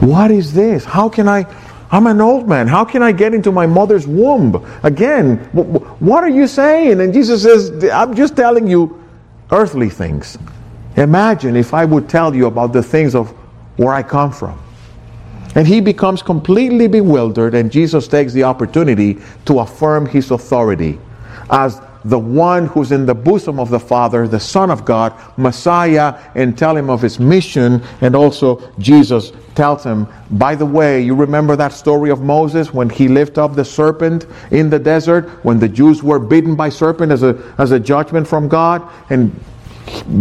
What 0.00 0.30
is 0.30 0.52
this? 0.52 0.84
How 0.84 1.08
can 1.08 1.28
I? 1.28 1.46
I'm 1.90 2.08
an 2.08 2.20
old 2.20 2.48
man. 2.48 2.66
How 2.66 2.84
can 2.84 3.02
I 3.02 3.12
get 3.12 3.34
into 3.34 3.52
my 3.52 3.66
mother's 3.66 4.06
womb? 4.06 4.64
Again, 4.82 5.38
what 5.52 6.24
are 6.24 6.30
you 6.30 6.48
saying? 6.48 7.00
And 7.00 7.12
Jesus 7.12 7.42
says, 7.42 7.90
I'm 7.92 8.14
just 8.14 8.36
telling 8.36 8.66
you 8.66 9.00
earthly 9.52 9.88
things. 9.88 10.36
Imagine 10.96 11.54
if 11.54 11.74
I 11.74 11.84
would 11.84 12.08
tell 12.08 12.34
you 12.34 12.46
about 12.46 12.72
the 12.72 12.82
things 12.82 13.14
of 13.14 13.30
where 13.76 13.92
I 13.92 14.02
come 14.02 14.32
from. 14.32 14.60
And 15.54 15.66
he 15.66 15.80
becomes 15.80 16.22
completely 16.22 16.88
bewildered, 16.88 17.54
and 17.54 17.70
Jesus 17.70 18.08
takes 18.08 18.32
the 18.32 18.42
opportunity 18.44 19.18
to 19.46 19.60
affirm 19.60 20.06
his 20.06 20.30
authority 20.30 20.98
as 21.50 21.80
the 22.04 22.18
one 22.18 22.66
who's 22.66 22.92
in 22.92 23.06
the 23.06 23.14
bosom 23.14 23.58
of 23.58 23.70
the 23.70 23.80
Father, 23.80 24.28
the 24.28 24.40
Son 24.40 24.70
of 24.70 24.84
God, 24.84 25.14
Messiah, 25.38 26.18
and 26.34 26.56
tell 26.56 26.76
him 26.76 26.90
of 26.90 27.00
his 27.00 27.18
mission. 27.18 27.82
And 28.02 28.14
also, 28.14 28.60
Jesus 28.78 29.32
tells 29.54 29.84
him, 29.84 30.06
by 30.32 30.54
the 30.54 30.66
way, 30.66 31.00
you 31.00 31.14
remember 31.14 31.56
that 31.56 31.72
story 31.72 32.10
of 32.10 32.20
Moses 32.20 32.74
when 32.74 32.90
he 32.90 33.08
lifted 33.08 33.40
up 33.40 33.54
the 33.54 33.64
serpent 33.64 34.26
in 34.50 34.68
the 34.68 34.78
desert, 34.78 35.28
when 35.44 35.58
the 35.58 35.68
Jews 35.68 36.02
were 36.02 36.18
bitten 36.18 36.54
by 36.54 36.68
serpent 36.68 37.10
as 37.10 37.22
a, 37.22 37.42
as 37.56 37.70
a 37.70 37.80
judgment 37.80 38.28
from 38.28 38.48
God? 38.48 38.82
And 39.08 39.34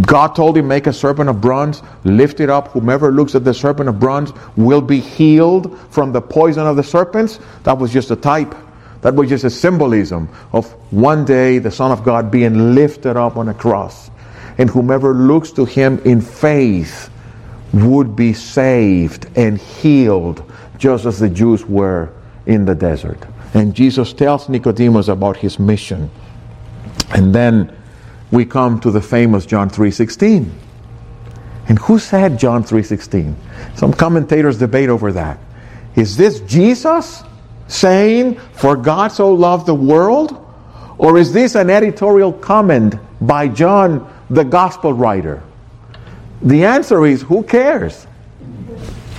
God 0.02 0.36
told 0.36 0.58
him, 0.58 0.68
Make 0.68 0.88
a 0.88 0.94
serpent 0.94 1.30
of 1.30 1.42
bronze, 1.42 1.82
lift 2.04 2.40
it 2.40 2.50
up. 2.50 2.70
Whomever 2.70 3.12
looks 3.12 3.36
at 3.36 3.44
the 3.44 3.54
serpent 3.54 3.90
of 3.90 4.00
bronze 4.00 4.32
will 4.56 4.82
be 4.82 5.00
healed 5.00 5.80
from 5.90 6.12
the 6.12 6.22
poison 6.22 6.66
of 6.66 6.76
the 6.76 6.84
serpents. 6.84 7.40
That 7.64 7.78
was 7.78 7.92
just 7.94 8.12
a 8.12 8.16
type. 8.16 8.56
That 9.02 9.16
was 9.16 9.30
just 9.30 9.44
a 9.44 9.50
symbolism 9.50 10.30
of 10.54 10.72
one 10.92 11.26
day 11.26 11.60
the 11.60 11.72
Son 11.72 11.92
of 11.92 12.04
God 12.04 12.32
being 12.32 12.74
lifted 12.74 13.18
up 13.18 13.36
on 13.36 13.50
a 13.50 13.54
cross. 13.54 14.10
And 14.58 14.70
whomever 14.70 15.14
looks 15.14 15.52
to 15.54 15.66
him 15.66 16.00
in 16.06 16.22
faith 16.22 17.10
would 17.74 18.16
be 18.16 18.34
saved 18.34 19.28
and 19.36 19.58
healed, 19.58 20.50
just 20.78 21.06
as 21.06 21.20
the 21.20 21.30
Jews 21.30 21.66
were 21.66 22.14
in 22.46 22.66
the 22.66 22.76
desert. 22.76 23.20
And 23.54 23.74
Jesus 23.74 24.14
tells 24.14 24.48
Nicodemus 24.48 25.08
about 25.08 25.38
his 25.38 25.60
mission. 25.60 26.10
And 27.14 27.34
then 27.34 27.76
we 28.34 28.44
come 28.44 28.80
to 28.80 28.90
the 28.90 29.00
famous 29.00 29.46
John 29.46 29.70
3:16. 29.70 30.52
And 31.68 31.78
who 31.78 32.00
said 32.00 32.40
John 32.40 32.64
3:16? 32.64 33.36
Some 33.76 33.94
commentators 33.94 34.58
debate 34.58 34.90
over 34.90 35.12
that. 35.12 35.38
Is 35.96 36.18
this 36.18 36.40
Jesus 36.40 37.24
saying 37.68 38.38
for 38.54 38.76
God 38.76 39.12
so 39.12 39.32
loved 39.32 39.68
the 39.68 39.76
world 39.76 40.36
or 40.98 41.20
is 41.20 41.32
this 41.32 41.54
an 41.54 41.70
editorial 41.70 42.34
comment 42.34 42.96
by 43.22 43.48
John 43.48 44.08
the 44.32 44.44
gospel 44.44 44.94
writer? 44.94 45.44
The 46.42 46.66
answer 46.66 47.06
is 47.06 47.22
who 47.22 47.44
cares? 47.44 48.08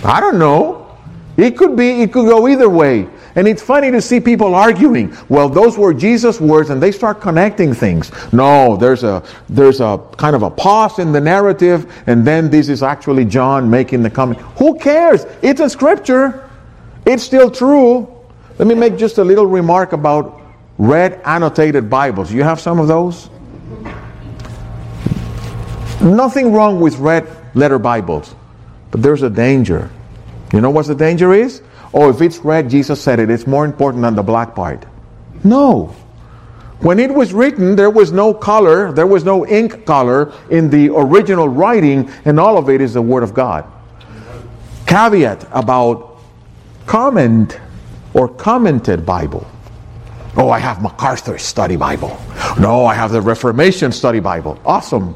I 0.04 0.20
don't 0.20 0.40
know. 0.40 0.88
It 1.36 1.56
could 1.56 1.76
be 1.76 2.02
it 2.02 2.12
could 2.12 2.26
go 2.26 2.48
either 2.48 2.68
way. 2.68 3.06
And 3.36 3.48
it's 3.48 3.62
funny 3.62 3.90
to 3.90 4.00
see 4.00 4.20
people 4.20 4.54
arguing. 4.54 5.16
Well, 5.28 5.48
those 5.48 5.76
were 5.76 5.92
Jesus' 5.92 6.40
words, 6.40 6.70
and 6.70 6.80
they 6.80 6.92
start 6.92 7.20
connecting 7.20 7.74
things. 7.74 8.12
No, 8.32 8.76
there's 8.76 9.02
a 9.02 9.22
there's 9.48 9.80
a 9.80 10.00
kind 10.16 10.36
of 10.36 10.42
a 10.42 10.50
pause 10.50 11.00
in 11.00 11.10
the 11.10 11.20
narrative, 11.20 11.92
and 12.06 12.24
then 12.24 12.48
this 12.48 12.68
is 12.68 12.82
actually 12.82 13.24
John 13.24 13.68
making 13.68 14.02
the 14.02 14.10
comment. 14.10 14.38
Who 14.58 14.78
cares? 14.78 15.26
It's 15.42 15.60
a 15.60 15.68
scripture. 15.68 16.48
It's 17.06 17.22
still 17.22 17.50
true. 17.50 18.08
Let 18.58 18.68
me 18.68 18.74
make 18.74 18.96
just 18.96 19.18
a 19.18 19.24
little 19.24 19.46
remark 19.46 19.92
about 19.92 20.40
red 20.78 21.20
annotated 21.24 21.90
Bibles. 21.90 22.32
You 22.32 22.44
have 22.44 22.60
some 22.60 22.78
of 22.78 22.86
those? 22.86 23.30
Nothing 26.00 26.52
wrong 26.52 26.80
with 26.80 26.98
red 26.98 27.26
letter 27.54 27.78
Bibles, 27.78 28.34
but 28.90 29.02
there's 29.02 29.22
a 29.22 29.30
danger. 29.30 29.90
You 30.52 30.60
know 30.60 30.70
what 30.70 30.86
the 30.86 30.94
danger 30.94 31.34
is? 31.34 31.62
Oh, 31.94 32.10
if 32.10 32.20
it's 32.20 32.38
red, 32.38 32.68
Jesus 32.68 33.00
said 33.00 33.20
it, 33.20 33.30
it's 33.30 33.46
more 33.46 33.64
important 33.64 34.02
than 34.02 34.14
the 34.14 34.22
black 34.22 34.54
part. 34.54 34.84
No. 35.42 35.94
When 36.80 36.98
it 36.98 37.14
was 37.14 37.32
written, 37.32 37.76
there 37.76 37.88
was 37.88 38.12
no 38.12 38.34
color, 38.34 38.92
there 38.92 39.06
was 39.06 39.24
no 39.24 39.46
ink 39.46 39.86
color 39.86 40.32
in 40.50 40.68
the 40.68 40.90
original 40.90 41.48
writing, 41.48 42.10
and 42.24 42.38
all 42.38 42.58
of 42.58 42.68
it 42.68 42.80
is 42.80 42.94
the 42.94 43.02
Word 43.02 43.22
of 43.22 43.32
God. 43.32 43.64
Caveat 44.86 45.48
about 45.52 46.18
comment 46.86 47.58
or 48.12 48.28
commented 48.28 49.06
Bible. 49.06 49.46
Oh, 50.36 50.50
I 50.50 50.58
have 50.58 50.82
MacArthur's 50.82 51.42
study 51.42 51.76
Bible. 51.76 52.18
No, 52.58 52.84
I 52.84 52.94
have 52.94 53.12
the 53.12 53.22
Reformation 53.22 53.92
study 53.92 54.20
Bible. 54.20 54.58
Awesome. 54.66 55.14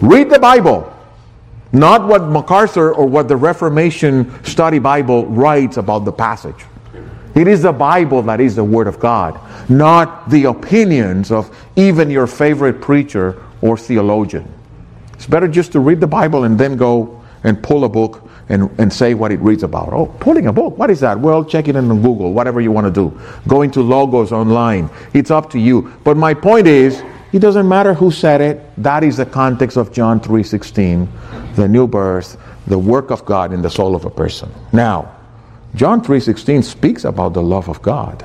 Read 0.00 0.28
the 0.28 0.38
Bible. 0.38 0.92
Not 1.76 2.08
what 2.08 2.22
MacArthur 2.28 2.94
or 2.94 3.04
what 3.04 3.28
the 3.28 3.36
Reformation 3.36 4.42
Study 4.44 4.78
Bible 4.78 5.26
writes 5.26 5.76
about 5.76 6.06
the 6.06 6.12
passage. 6.12 6.64
It 7.34 7.46
is 7.46 7.60
the 7.60 7.72
Bible 7.72 8.22
that 8.22 8.40
is 8.40 8.56
the 8.56 8.64
Word 8.64 8.86
of 8.86 8.98
God, 8.98 9.38
not 9.68 10.30
the 10.30 10.44
opinions 10.44 11.30
of 11.30 11.54
even 11.76 12.08
your 12.08 12.26
favorite 12.26 12.80
preacher 12.80 13.42
or 13.60 13.76
theologian. 13.76 14.50
It's 15.12 15.26
better 15.26 15.48
just 15.48 15.72
to 15.72 15.80
read 15.80 16.00
the 16.00 16.06
Bible 16.06 16.44
and 16.44 16.58
then 16.58 16.78
go 16.78 17.22
and 17.44 17.62
pull 17.62 17.84
a 17.84 17.90
book 17.90 18.26
and, 18.48 18.70
and 18.80 18.90
say 18.90 19.12
what 19.12 19.30
it 19.30 19.40
reads 19.40 19.62
about. 19.62 19.92
Oh, 19.92 20.06
pulling 20.06 20.46
a 20.46 20.52
book, 20.54 20.78
what 20.78 20.88
is 20.88 21.00
that? 21.00 21.20
Well, 21.20 21.44
check 21.44 21.68
it 21.68 21.76
in 21.76 21.88
Google, 21.88 22.32
whatever 22.32 22.62
you 22.62 22.72
want 22.72 22.86
to 22.86 22.90
do. 22.90 23.20
Going 23.46 23.70
to 23.72 23.82
Logos 23.82 24.32
online. 24.32 24.88
It's 25.12 25.30
up 25.30 25.50
to 25.50 25.58
you. 25.58 25.92
But 26.04 26.16
my 26.16 26.32
point 26.32 26.66
is, 26.66 27.02
it 27.36 27.40
doesn't 27.40 27.68
matter 27.68 27.92
who 27.94 28.10
said 28.10 28.40
it. 28.40 28.62
That 28.78 29.04
is 29.04 29.18
the 29.18 29.26
context 29.26 29.76
of 29.76 29.92
John 29.92 30.20
3:16, 30.20 31.08
the 31.54 31.68
new 31.68 31.86
birth, 31.86 32.36
the 32.66 32.78
work 32.78 33.10
of 33.10 33.24
God 33.24 33.52
in 33.52 33.62
the 33.62 33.70
soul 33.70 33.94
of 33.94 34.04
a 34.04 34.10
person. 34.10 34.48
Now, 34.72 35.08
John 35.74 36.00
3:16 36.00 36.62
speaks 36.62 37.04
about 37.04 37.34
the 37.34 37.42
love 37.42 37.68
of 37.68 37.82
God. 37.82 38.24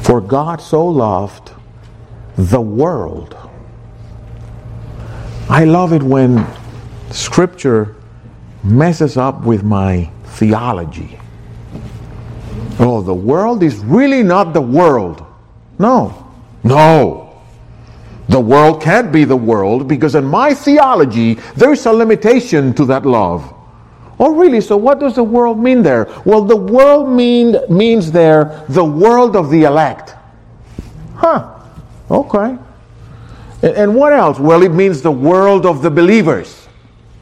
For 0.00 0.20
God 0.20 0.60
so 0.60 0.86
loved 0.86 1.52
the 2.36 2.60
world. 2.60 3.36
I 5.48 5.64
love 5.64 5.92
it 5.92 6.02
when 6.02 6.46
scripture 7.10 7.94
messes 8.64 9.16
up 9.16 9.44
with 9.44 9.62
my 9.62 10.08
theology. 10.24 11.18
Oh, 12.78 13.02
the 13.02 13.14
world 13.14 13.62
is 13.62 13.76
really 13.78 14.22
not 14.22 14.54
the 14.54 14.62
world. 14.62 15.22
No. 15.78 16.14
No. 16.64 17.21
The 18.28 18.40
world 18.40 18.80
can't 18.80 19.10
be 19.12 19.24
the 19.24 19.36
world 19.36 19.88
because 19.88 20.14
in 20.14 20.24
my 20.24 20.54
theology, 20.54 21.34
there's 21.56 21.86
a 21.86 21.92
limitation 21.92 22.72
to 22.74 22.84
that 22.86 23.04
love. 23.04 23.52
Oh, 24.18 24.34
really? 24.34 24.60
So, 24.60 24.76
what 24.76 25.00
does 25.00 25.16
the 25.16 25.24
world 25.24 25.58
mean 25.58 25.82
there? 25.82 26.08
Well, 26.24 26.42
the 26.42 26.56
world 26.56 27.08
mean, 27.08 27.56
means 27.68 28.12
there 28.12 28.64
the 28.68 28.84
world 28.84 29.34
of 29.34 29.50
the 29.50 29.64
elect. 29.64 30.14
Huh. 31.16 31.60
Okay. 32.10 32.56
And, 33.62 33.74
and 33.74 33.94
what 33.94 34.12
else? 34.12 34.38
Well, 34.38 34.62
it 34.62 34.72
means 34.72 35.02
the 35.02 35.10
world 35.10 35.66
of 35.66 35.82
the 35.82 35.90
believers. 35.90 36.68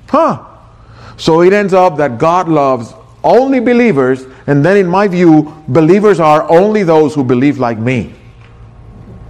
Huh. 0.09 0.45
So 1.17 1.43
it 1.43 1.53
ends 1.53 1.73
up 1.73 1.97
that 1.97 2.19
God 2.19 2.49
loves 2.49 2.93
only 3.23 3.61
believers, 3.61 4.27
and 4.47 4.65
then, 4.65 4.77
in 4.77 4.87
my 4.87 5.07
view, 5.07 5.55
believers 5.69 6.21
are 6.21 6.51
only 6.51 6.83
those 6.83 7.15
who 7.15 7.25
believe 7.25 7.59
like 7.59 7.79
me. 7.79 8.15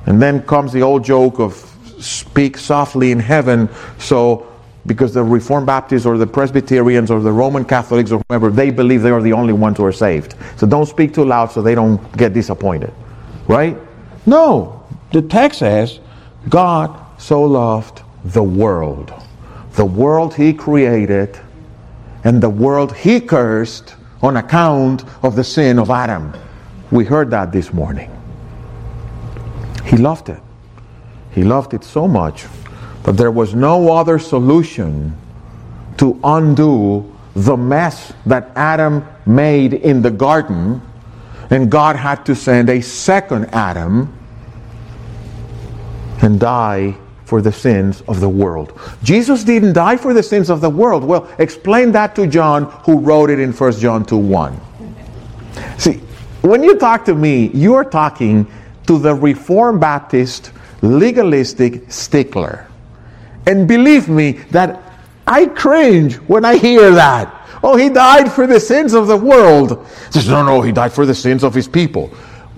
And 0.07 0.21
then 0.21 0.43
comes 0.43 0.73
the 0.73 0.83
old 0.83 1.05
joke 1.05 1.39
of 1.39 1.55
speak 2.01 2.57
softly 2.57 3.13
in 3.13 3.21
heaven 3.21 3.69
so 3.99 4.47
because 4.87 5.13
the 5.13 5.23
Reformed 5.23 5.67
Baptists 5.67 6.07
or 6.07 6.17
the 6.17 6.27
Presbyterians 6.27 7.11
or 7.11 7.21
the 7.21 7.33
Roman 7.33 7.65
Catholics 7.65 8.11
or 8.11 8.23
whoever, 8.29 8.51
they 8.51 8.71
believe 8.71 9.03
they 9.03 9.11
are 9.11 9.23
the 9.23 9.33
only 9.33 9.53
ones 9.53 9.77
who 9.77 9.85
are 9.85 9.93
saved. 9.93 10.35
So 10.57 10.67
don't 10.67 10.87
speak 10.87 11.15
too 11.15 11.25
loud 11.25 11.53
so 11.53 11.61
they 11.61 11.75
don't 11.75 12.01
get 12.17 12.33
disappointed. 12.33 12.93
Right? 13.47 13.77
No. 14.27 14.83
The 15.13 15.23
text 15.23 15.59
says, 15.59 16.01
God 16.49 16.99
so 17.21 17.43
loved 17.43 18.03
the 18.25 18.43
world. 18.43 19.13
The 19.73 19.85
world 19.85 20.35
he 20.35 20.53
created 20.55 21.39
and 22.25 22.43
the 22.43 22.51
world 22.51 22.97
he 22.97 23.21
cursed 23.21 23.95
on 24.23 24.37
account 24.37 25.05
of 25.23 25.37
the 25.37 25.45
sin 25.45 25.79
of 25.79 25.91
Adam. 25.91 26.33
We 26.91 27.05
heard 27.05 27.31
that 27.31 27.53
this 27.53 27.73
morning. 27.73 28.11
He 29.91 29.97
loved 29.97 30.29
it. 30.29 30.41
He 31.33 31.43
loved 31.43 31.75
it 31.75 31.83
so 31.83 32.07
much 32.07 32.47
that 33.03 33.17
there 33.17 33.33
was 33.33 33.55
no 33.55 33.93
other 33.93 34.21
solution 34.21 35.17
to 35.97 36.19
undo 36.23 37.13
the 37.35 37.57
mess 37.57 38.13
that 38.25 38.53
Adam 38.55 39.05
made 39.27 39.75
in 39.75 40.01
the 40.01 40.11
garden, 40.11 40.81
and 41.51 41.69
God 41.69 41.97
had 41.97 42.25
to 42.27 42.37
send 42.37 42.71
a 42.71 42.81
second 42.81 43.47
Adam 43.47 44.17
and 46.23 46.39
die 46.39 46.97
for 47.25 47.43
the 47.43 47.53
sins 47.53 48.03
of 48.03 48.21
the 48.21 48.29
world. 48.29 48.79
Jesus 49.03 49.43
didn't 49.43 49.73
die 49.73 49.97
for 49.97 50.15
the 50.15 50.23
sins 50.23 50.51
of 50.51 50.61
the 50.61 50.71
world. 50.71 51.03
Well, 51.03 51.29
explain 51.39 51.91
that 51.93 52.15
to 52.15 52.29
John, 52.29 52.67
who 52.85 53.01
wrote 53.01 53.29
it 53.29 53.41
in 53.41 53.53
1 53.53 53.73
John 53.73 54.05
2 54.05 54.17
1. 54.17 54.61
See, 55.79 56.01
when 56.43 56.63
you 56.63 56.77
talk 56.77 57.05
to 57.07 57.15
me, 57.15 57.51
you're 57.53 57.85
talking 57.85 58.47
to 58.87 58.99
the 58.99 59.15
Reformed 59.15 59.81
Baptist 59.81 60.53
legalistic 60.83 61.91
stickler. 61.91 62.67
And 63.47 63.67
believe 63.67 64.09
me 64.09 64.33
that 64.51 64.83
I 65.27 65.47
cringe 65.47 66.17
when 66.17 66.45
I 66.45 66.57
hear 66.57 66.91
that. 66.93 67.37
Oh, 67.63 67.77
he 67.77 67.89
died 67.89 68.33
for 68.33 68.47
the 68.47 68.59
sins 68.59 68.95
of 68.95 69.07
the 69.07 69.17
world. 69.17 69.87
Says, 70.11 70.29
no, 70.29 70.43
no, 70.43 70.63
he 70.63 70.73
died 70.73 70.93
for 70.93 71.05
the 71.05 71.15
sins 71.15 71.45
of 71.45 71.55
his 71.55 71.69
people. 71.69 72.11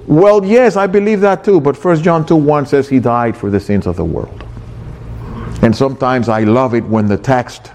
Well, 0.07 0.45
yes, 0.45 0.77
I 0.77 0.87
believe 0.87 1.21
that 1.21 1.45
too, 1.45 1.61
but 1.61 1.83
1 1.83 2.03
John 2.03 2.27
2 2.27 2.37
1 2.37 2.67
says 2.67 2.89
he 2.89 2.99
died 2.99 3.37
for 3.37 3.51
the 3.51 3.61
sins 3.61 3.87
of 3.87 3.97
the 3.97 4.05
world. 4.05 4.45
And 5.63 5.75
sometimes 5.77 6.29
I 6.29 6.41
love 6.41 6.75
it 6.75 6.85
when 6.85 7.07
the 7.07 7.17
text 7.17 7.71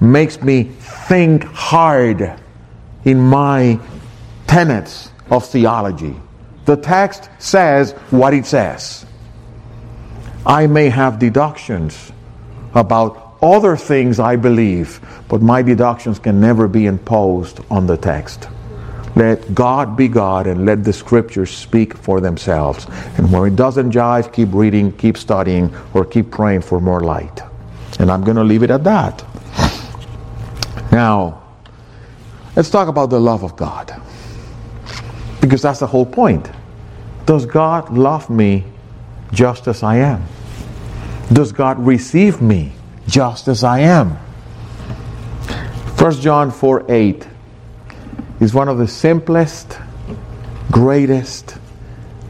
makes 0.00 0.40
me 0.42 0.64
think 0.64 1.44
hard 1.44 2.38
in 3.04 3.18
my 3.18 3.78
tenets 4.46 5.10
of 5.30 5.46
theology. 5.46 6.16
The 6.66 6.76
text 6.76 7.30
says 7.38 7.92
what 8.10 8.34
it 8.34 8.44
says. 8.44 9.06
I 10.44 10.66
may 10.66 10.88
have 10.88 11.18
deductions 11.18 12.12
about 12.74 13.38
other 13.42 13.76
things 13.76 14.18
I 14.20 14.36
believe, 14.36 15.00
but 15.28 15.42
my 15.42 15.62
deductions 15.62 16.18
can 16.18 16.40
never 16.40 16.68
be 16.68 16.86
imposed 16.86 17.60
on 17.70 17.86
the 17.86 17.96
text. 17.96 18.48
Let 19.14 19.54
God 19.54 19.96
be 19.96 20.08
God 20.08 20.46
and 20.46 20.66
let 20.66 20.84
the 20.84 20.92
scriptures 20.92 21.50
speak 21.50 21.96
for 21.96 22.20
themselves. 22.20 22.86
And 23.16 23.32
where 23.32 23.46
it 23.46 23.56
doesn't 23.56 23.92
jive, 23.92 24.32
keep 24.32 24.52
reading, 24.52 24.92
keep 24.92 25.16
studying, 25.16 25.74
or 25.94 26.04
keep 26.04 26.30
praying 26.30 26.62
for 26.62 26.80
more 26.80 27.00
light. 27.00 27.42
And 27.98 28.10
I'm 28.10 28.22
going 28.24 28.36
to 28.36 28.44
leave 28.44 28.62
it 28.62 28.70
at 28.70 28.84
that. 28.84 29.24
Now, 30.92 31.42
let's 32.54 32.70
talk 32.70 32.88
about 32.88 33.10
the 33.10 33.20
love 33.20 33.42
of 33.42 33.56
God. 33.56 34.02
Because 35.46 35.62
that's 35.62 35.78
the 35.78 35.86
whole 35.86 36.04
point. 36.04 36.50
Does 37.24 37.46
God 37.46 37.96
love 37.96 38.28
me 38.28 38.64
just 39.32 39.68
as 39.68 39.84
I 39.84 39.98
am? 39.98 40.26
Does 41.32 41.52
God 41.52 41.78
receive 41.78 42.42
me 42.42 42.72
just 43.06 43.46
as 43.46 43.62
I 43.62 43.78
am? 43.78 44.10
1 45.98 46.12
John 46.14 46.50
4 46.50 46.90
8 46.90 47.28
is 48.40 48.54
one 48.54 48.68
of 48.68 48.78
the 48.78 48.88
simplest, 48.88 49.78
greatest, 50.72 51.58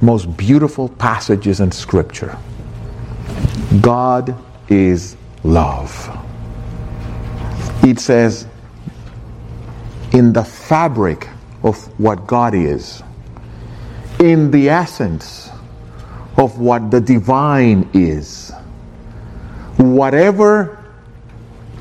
most 0.02 0.36
beautiful 0.36 0.90
passages 0.90 1.60
in 1.60 1.72
Scripture. 1.72 2.36
God 3.80 4.36
is 4.68 5.16
love. 5.42 5.90
It 7.82 7.98
says, 7.98 8.46
in 10.12 10.34
the 10.34 10.44
fabric 10.44 11.30
of 11.62 11.76
what 11.98 12.26
God 12.26 12.54
is, 12.54 13.02
in 14.20 14.50
the 14.50 14.68
essence 14.68 15.50
of 16.36 16.58
what 16.58 16.90
the 16.90 17.00
divine 17.00 17.88
is, 17.94 18.50
whatever 19.76 20.84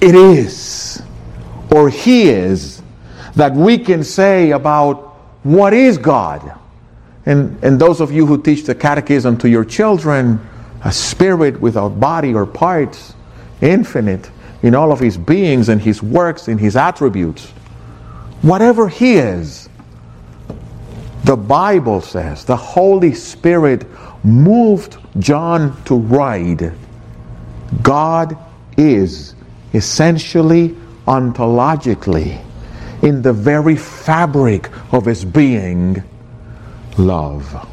it 0.01 0.15
is 0.15 1.01
or 1.72 1.89
He 1.89 2.30
is 2.30 2.82
that 3.36 3.54
we 3.54 3.77
can 3.77 4.04
say 4.04 4.51
about 4.51 4.98
what 5.44 5.74
is 5.74 5.98
God. 5.98 6.58
And, 7.25 7.62
and 7.63 7.80
those 7.80 8.01
of 8.01 8.12
you 8.12 8.26
who 8.26 8.41
teach 8.41 8.63
the 8.63 8.76
catechism 8.76 9.38
to 9.39 9.50
your 9.50 9.65
children, 9.65 10.39
a 10.84 10.91
spirit 10.91 11.60
without 11.60 12.00
body 12.00 12.34
or 12.34 12.45
parts, 12.45 13.13
infinite 13.62 14.30
in 14.62 14.76
all 14.76 14.91
of 14.91 15.00
his 15.00 15.17
beings 15.17 15.69
and 15.69 15.82
his 15.82 16.02
works 16.02 16.48
and 16.48 16.60
his 16.60 16.76
attributes. 16.76 17.45
Whatever 18.41 18.88
he 18.88 19.13
is, 19.13 19.64
the 21.25 21.35
Bible 21.35 22.01
says 22.01 22.45
the 22.45 22.55
Holy 22.55 23.15
Spirit 23.15 23.88
moved 24.23 24.97
John 25.17 25.83
to 25.85 25.95
write 25.95 26.71
God 27.81 28.38
is 28.77 29.33
essentially 29.73 30.75
ontologically 31.07 32.39
in 33.01 33.23
the 33.23 33.33
very 33.33 33.75
fabric 33.75 34.69
of 34.93 35.05
his 35.05 35.25
being 35.25 36.03
love. 36.99 37.67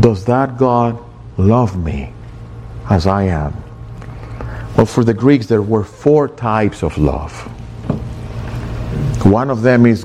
Does 0.00 0.24
that 0.24 0.58
God 0.58 0.98
love 1.36 1.76
me 1.82 2.12
as 2.90 3.06
I 3.06 3.24
am? 3.24 3.54
Well, 4.76 4.86
for 4.86 5.04
the 5.04 5.14
Greeks, 5.14 5.46
there 5.46 5.62
were 5.62 5.84
four 5.84 6.26
types 6.26 6.82
of 6.82 6.98
love. 6.98 7.32
One 9.24 9.48
of 9.48 9.62
them 9.62 9.86
is 9.86 10.04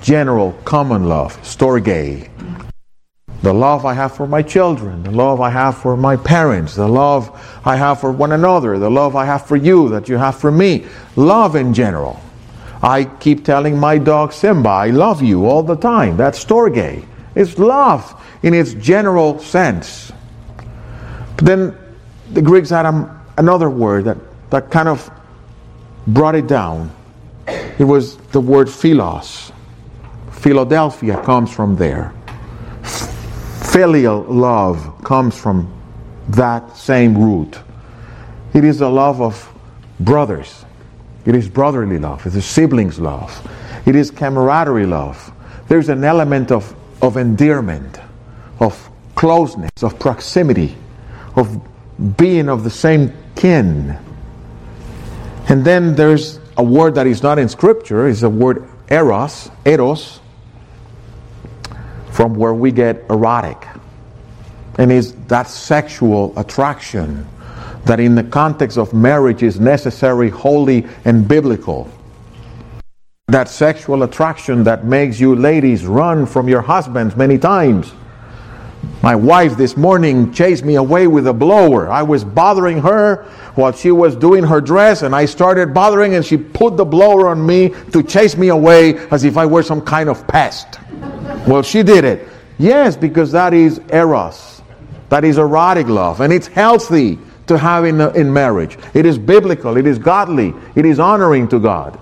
general, 0.00 0.52
common 0.64 1.08
love, 1.08 1.36
storge. 1.42 2.28
The 3.42 3.52
love 3.52 3.84
I 3.84 3.94
have 3.94 4.16
for 4.16 4.26
my 4.26 4.42
children, 4.42 5.04
the 5.04 5.12
love 5.12 5.40
I 5.40 5.50
have 5.50 5.78
for 5.78 5.96
my 5.96 6.16
parents, 6.16 6.74
the 6.74 6.88
love 6.88 7.30
I 7.64 7.76
have 7.76 8.00
for 8.00 8.10
one 8.10 8.32
another, 8.32 8.78
the 8.78 8.90
love 8.90 9.14
I 9.14 9.26
have 9.26 9.46
for 9.46 9.56
you, 9.56 9.88
that 9.90 10.08
you 10.08 10.16
have 10.16 10.36
for 10.36 10.50
me. 10.50 10.86
Love 11.14 11.54
in 11.54 11.72
general. 11.72 12.20
I 12.82 13.04
keep 13.04 13.44
telling 13.44 13.78
my 13.78 13.98
dog 13.98 14.32
Simba, 14.32 14.68
I 14.68 14.90
love 14.90 15.22
you 15.22 15.46
all 15.46 15.62
the 15.62 15.76
time. 15.76 16.16
That's 16.16 16.44
storge. 16.44 17.04
It's 17.34 17.58
love 17.58 18.20
in 18.42 18.54
its 18.54 18.74
general 18.74 19.38
sense. 19.38 20.12
But 21.36 21.44
then 21.44 21.76
the 22.32 22.42
Greeks 22.42 22.70
had 22.70 22.86
a, 22.86 23.22
another 23.36 23.70
word 23.70 24.04
that, 24.06 24.18
that 24.50 24.70
kind 24.70 24.88
of 24.88 25.08
brought 26.08 26.34
it 26.34 26.48
down. 26.48 26.90
It 27.46 27.84
was 27.84 28.16
the 28.32 28.40
word 28.40 28.68
philos. 28.68 29.52
Philadelphia 30.38 31.20
comes 31.22 31.52
from 31.52 31.74
there. 31.76 32.12
Filial 33.72 34.22
love 34.22 35.02
comes 35.04 35.36
from 35.36 35.72
that 36.28 36.76
same 36.76 37.18
root. 37.18 37.58
It 38.54 38.64
is 38.64 38.78
the 38.78 38.88
love 38.88 39.20
of 39.20 39.52
brothers. 40.00 40.64
It 41.26 41.34
is 41.34 41.48
brotherly 41.48 41.98
love. 41.98 42.24
It 42.26 42.34
is 42.34 42.46
siblings' 42.46 42.98
love. 42.98 43.30
It 43.84 43.96
is 43.96 44.10
camaraderie 44.10 44.86
love. 44.86 45.32
There's 45.66 45.88
an 45.88 46.04
element 46.04 46.52
of, 46.52 46.74
of 47.02 47.16
endearment, 47.16 47.98
of 48.60 48.88
closeness, 49.16 49.82
of 49.82 49.98
proximity, 49.98 50.76
of 51.34 51.60
being 52.16 52.48
of 52.48 52.64
the 52.64 52.70
same 52.70 53.12
kin. 53.34 53.98
And 55.48 55.64
then 55.64 55.94
there's 55.96 56.38
a 56.56 56.62
word 56.62 56.94
that 56.94 57.06
is 57.06 57.22
not 57.22 57.38
in 57.38 57.48
Scripture, 57.48 58.06
is 58.06 58.20
the 58.20 58.30
word 58.30 58.68
eros, 58.88 59.50
eros, 59.66 60.20
from 62.18 62.34
where 62.34 62.52
we 62.52 62.72
get 62.72 63.04
erotic. 63.10 63.64
And 64.76 64.90
is 64.90 65.14
that 65.28 65.46
sexual 65.46 66.36
attraction 66.36 67.24
that 67.84 68.00
in 68.00 68.16
the 68.16 68.24
context 68.24 68.76
of 68.76 68.92
marriage 68.92 69.44
is 69.44 69.60
necessary, 69.60 70.28
holy, 70.28 70.84
and 71.04 71.28
biblical. 71.28 71.88
That 73.28 73.48
sexual 73.48 74.02
attraction 74.02 74.64
that 74.64 74.84
makes 74.84 75.20
you 75.20 75.36
ladies 75.36 75.86
run 75.86 76.26
from 76.26 76.48
your 76.48 76.60
husbands 76.60 77.14
many 77.14 77.38
times 77.38 77.92
my 79.02 79.14
wife 79.14 79.56
this 79.56 79.76
morning 79.76 80.32
chased 80.32 80.64
me 80.64 80.74
away 80.74 81.06
with 81.06 81.26
a 81.28 81.32
blower. 81.32 81.88
I 81.88 82.02
was 82.02 82.24
bothering 82.24 82.80
her 82.80 83.24
while 83.54 83.72
she 83.72 83.90
was 83.90 84.16
doing 84.16 84.44
her 84.44 84.60
dress, 84.60 85.02
and 85.02 85.14
I 85.14 85.24
started 85.24 85.72
bothering, 85.72 86.14
and 86.14 86.24
she 86.24 86.36
put 86.36 86.76
the 86.76 86.84
blower 86.84 87.28
on 87.28 87.44
me 87.44 87.70
to 87.92 88.02
chase 88.02 88.36
me 88.36 88.48
away 88.48 88.98
as 89.10 89.24
if 89.24 89.36
I 89.36 89.46
were 89.46 89.62
some 89.62 89.80
kind 89.80 90.08
of 90.08 90.26
pest. 90.26 90.78
Well, 91.46 91.62
she 91.62 91.82
did 91.82 92.04
it. 92.04 92.28
Yes, 92.58 92.96
because 92.96 93.32
that 93.32 93.54
is 93.54 93.80
eros. 93.90 94.62
That 95.08 95.24
is 95.24 95.38
erotic 95.38 95.86
love, 95.86 96.20
and 96.20 96.32
it's 96.32 96.46
healthy 96.46 97.18
to 97.46 97.56
have 97.56 97.84
in, 97.84 98.00
in 98.14 98.32
marriage. 98.32 98.76
It 98.94 99.06
is 99.06 99.18
biblical, 99.18 99.76
it 99.76 99.86
is 99.86 99.98
godly, 99.98 100.52
it 100.74 100.84
is 100.84 100.98
honoring 100.98 101.48
to 101.48 101.58
God. 101.58 101.98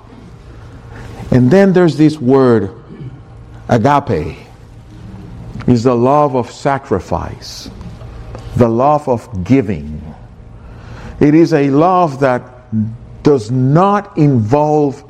And 1.30 1.50
then 1.50 1.72
there's 1.72 1.96
this 1.96 2.18
word, 2.18 2.74
agape 3.68 4.38
is 5.66 5.84
the 5.84 5.94
love 5.94 6.36
of 6.36 6.50
sacrifice, 6.50 7.70
the 8.56 8.68
love 8.68 9.08
of 9.08 9.44
giving. 9.44 10.02
It 11.20 11.34
is 11.34 11.52
a 11.52 11.70
love 11.70 12.20
that 12.20 12.42
does 13.22 13.50
not 13.50 14.16
involve 14.18 15.02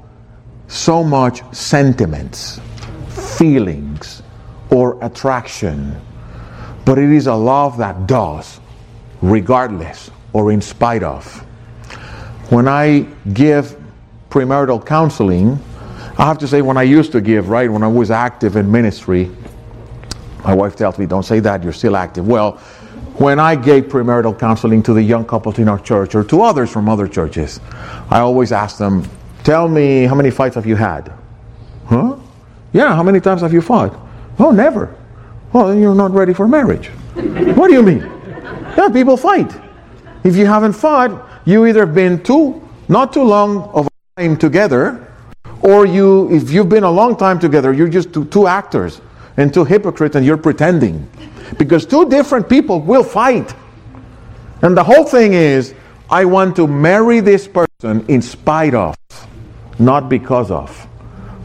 so 0.68 1.04
much 1.04 1.42
sentiments, 1.54 2.60
feelings, 3.36 4.15
attraction, 5.02 6.00
but 6.85 6.98
it 6.98 7.11
is 7.11 7.26
a 7.26 7.35
love 7.35 7.78
that 7.78 8.06
does, 8.06 8.61
regardless 9.22 10.11
or 10.32 10.52
in 10.52 10.61
spite 10.61 11.02
of. 11.02 11.24
When 12.50 12.68
I 12.68 13.06
give 13.32 13.76
premarital 14.30 14.87
counseling, 14.87 15.59
I 16.18 16.26
have 16.26 16.38
to 16.38 16.48
say, 16.48 16.62
when 16.62 16.76
I 16.76 16.82
used 16.82 17.12
to 17.12 17.20
give, 17.20 17.48
right, 17.48 17.70
when 17.70 17.82
I 17.82 17.88
was 17.88 18.11
active 18.11 18.56
in 18.56 18.70
ministry, 18.70 19.30
my 20.44 20.54
wife 20.54 20.76
tells 20.76 20.98
me, 20.98 21.06
don't 21.06 21.24
say 21.24 21.40
that, 21.40 21.64
you're 21.64 21.72
still 21.72 21.96
active. 21.96 22.26
Well, 22.26 22.52
when 23.18 23.40
I 23.40 23.56
gave 23.56 23.85
premarital 23.85 24.38
counseling 24.38 24.82
to 24.85 24.92
the 24.92 25.02
young 25.02 25.24
couples 25.24 25.59
in 25.59 25.68
our 25.68 25.78
church 25.78 26.14
or 26.14 26.22
to 26.24 26.42
others 26.42 26.70
from 26.70 26.88
other 26.88 27.09
churches, 27.09 27.61
I 28.11 28.20
always 28.20 28.52
ask 28.52 28.78
them, 28.78 29.09
tell 29.42 29.68
me 29.68 30.04
how 30.04 30.14
many 30.14 30.30
fights 30.30 30.54
have 30.54 30.66
you 30.66 30.76
had? 30.76 31.12
Huh? 31.87 32.16
Yeah, 32.72 32.94
how 32.94 33.02
many 33.02 33.20
times 33.20 33.40
have 33.40 33.52
you 33.52 33.62
fought? 33.62 33.98
Oh, 34.38 34.51
never. 34.51 34.94
Well, 35.53 35.68
then 35.68 35.81
you're 35.81 35.94
not 35.94 36.11
ready 36.12 36.35
for 36.35 36.46
marriage. 36.46 36.88
what 37.57 37.68
do 37.68 37.72
you 37.72 37.83
mean? 37.83 38.01
Yeah, 38.77 38.88
people 38.92 39.16
fight. 39.16 39.51
If 40.25 40.37
you 40.37 40.46
haven't 40.46 40.75
fought, 40.75 41.27
you 41.44 41.66
either 41.66 41.87
been 41.87 42.22
too, 42.22 42.61
not 42.88 43.12
too 43.12 43.22
long 43.22 43.62
of 43.70 43.87
a 43.87 44.20
time 44.20 44.37
together, 44.37 45.07
or 45.62 45.87
you, 45.87 46.31
if 46.31 46.51
you've 46.51 46.68
been 46.68 46.85
a 46.85 46.90
long 46.90 47.16
time 47.16 47.38
together, 47.38 47.72
you're 47.72 47.88
just 47.88 48.12
two, 48.12 48.25
two 48.27 48.46
actors 48.46 49.01
and 49.37 49.53
two 49.53 49.64
hypocrites 49.64 50.16
and 50.16 50.27
you're 50.27 50.37
pretending. 50.37 51.09
Because 51.59 51.87
two 51.87 52.09
different 52.09 52.49
people 52.49 52.81
will 52.81 53.05
fight. 53.05 53.55
And 54.62 54.77
the 54.77 54.85
whole 54.85 55.05
thing 55.05 55.33
is, 55.33 55.75
I 56.11 56.25
want 56.25 56.57
to 56.57 56.66
marry 56.66 57.20
this 57.20 57.49
person 57.49 58.05
in 58.09 58.22
spite 58.22 58.75
of, 58.75 58.96
not 59.79 60.09
because 60.09 60.51
of. 60.51 60.70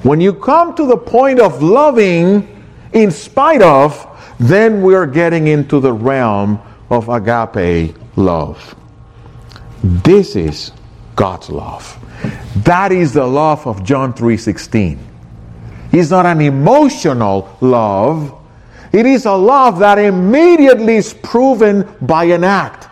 When 0.04 0.20
you 0.20 0.34
come 0.34 0.76
to 0.76 0.86
the 0.86 0.98
point 0.98 1.40
of 1.40 1.62
loving 1.62 2.51
in 2.94 3.12
spite 3.12 3.62
of, 3.62 4.08
then 4.40 4.82
we're 4.82 5.06
getting 5.06 5.48
into 5.48 5.80
the 5.80 5.94
realm 5.94 6.60
of 6.90 7.10
agape 7.10 7.96
love. 8.16 8.76
This 9.84 10.36
is 10.36 10.72
God's 11.16 11.50
love. 11.50 11.98
That 12.64 12.92
is 12.92 13.14
the 13.14 13.26
love 13.26 13.66
of 13.66 13.84
John 13.84 14.14
3:16. 14.14 15.00
It's 15.92 16.10
not 16.10 16.26
an 16.26 16.42
emotional 16.42 17.50
love. 17.62 18.34
It 18.92 19.06
is 19.06 19.26
a 19.26 19.34
love 19.34 19.80
that 19.80 19.98
immediately 19.98 20.98
is 20.98 21.14
proven 21.14 21.88
by 22.02 22.26
an 22.26 22.44
act. 22.44 22.88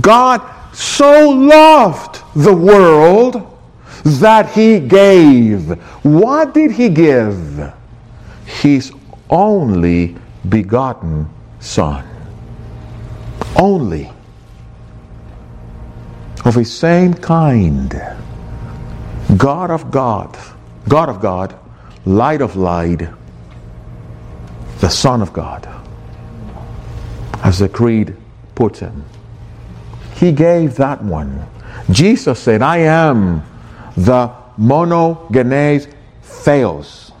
God 0.00 0.40
so 0.72 1.30
loved 1.30 2.22
the 2.34 2.54
world 2.54 3.46
that 4.04 4.50
he 4.50 4.80
gave. 4.80 5.70
What 6.02 6.54
did 6.54 6.72
he 6.72 6.88
give? 6.88 7.72
His 8.44 8.92
only 9.32 10.14
begotten 10.48 11.28
Son. 11.58 12.04
Only. 13.56 14.10
Of 16.44 16.54
the 16.54 16.64
same 16.64 17.14
kind. 17.14 17.90
God 19.36 19.70
of 19.70 19.90
God. 19.90 20.38
God 20.88 21.08
of 21.08 21.20
God. 21.20 21.58
Light 22.04 22.42
of 22.42 22.56
light. 22.56 23.08
The 24.80 24.88
Son 24.88 25.22
of 25.22 25.32
God. 25.32 25.66
As 27.42 27.58
the 27.58 27.68
Creed 27.68 28.16
puts 28.54 28.80
him. 28.80 29.04
He 30.16 30.32
gave 30.32 30.76
that 30.76 31.02
one. 31.02 31.46
Jesus 31.90 32.38
said, 32.38 32.62
I 32.62 32.78
am 32.78 33.42
the 33.96 34.30
monogenes 34.58 35.92
theos, 36.22 37.11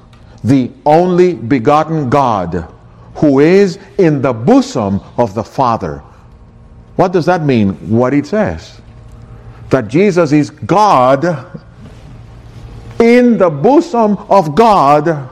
the 0.44 0.70
only 0.84 1.34
begotten 1.34 2.10
God 2.10 2.72
who 3.16 3.40
is 3.40 3.78
in 3.98 4.22
the 4.22 4.32
bosom 4.32 5.00
of 5.16 5.34
the 5.34 5.44
Father. 5.44 5.98
What 6.96 7.12
does 7.12 7.26
that 7.26 7.42
mean? 7.42 7.74
What 7.90 8.14
it 8.14 8.26
says. 8.26 8.80
That 9.70 9.88
Jesus 9.88 10.32
is 10.32 10.50
God 10.50 11.24
in 12.98 13.38
the 13.38 13.50
bosom 13.50 14.16
of 14.28 14.54
God 14.54 15.30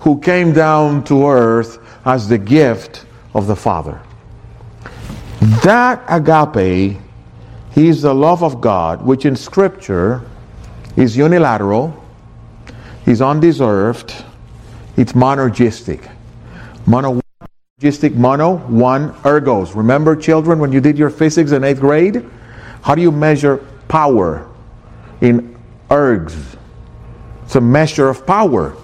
who 0.00 0.20
came 0.20 0.52
down 0.52 1.04
to 1.04 1.26
earth 1.26 1.78
as 2.04 2.28
the 2.28 2.38
gift 2.38 3.04
of 3.34 3.46
the 3.46 3.56
Father. 3.56 4.00
That 5.62 6.02
agape 6.08 6.98
is 7.76 8.02
the 8.02 8.14
love 8.14 8.42
of 8.42 8.60
God, 8.60 9.02
which 9.02 9.24
in 9.24 9.36
Scripture 9.36 10.22
is 10.96 11.16
unilateral, 11.16 11.94
is 13.06 13.22
undeserved, 13.22 14.24
it's 15.00 15.14
monergistic. 15.14 16.10
Monergistic, 16.84 18.14
mono, 18.14 18.58
one, 18.58 19.14
ergos. 19.22 19.74
Remember, 19.74 20.14
children, 20.14 20.58
when 20.58 20.72
you 20.72 20.80
did 20.82 20.98
your 20.98 21.08
physics 21.08 21.52
in 21.52 21.64
eighth 21.64 21.80
grade? 21.80 22.22
How 22.82 22.94
do 22.94 23.00
you 23.00 23.10
measure 23.10 23.66
power 23.88 24.46
in 25.22 25.56
ergs? 25.88 26.36
It's 27.44 27.56
a 27.56 27.62
measure 27.62 28.10
of 28.10 28.26
power. 28.26 28.76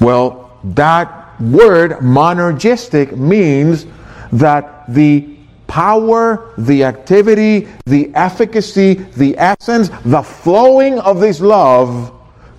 Well, 0.00 0.58
that 0.74 1.40
word 1.40 1.92
monergistic 2.00 3.16
means 3.16 3.86
that 4.32 4.92
the 4.92 5.36
power, 5.68 6.52
the 6.58 6.82
activity, 6.82 7.68
the 7.84 8.12
efficacy, 8.16 8.94
the 8.94 9.38
essence, 9.38 9.88
the 10.04 10.22
flowing 10.22 10.98
of 10.98 11.20
this 11.20 11.40
love 11.40 12.12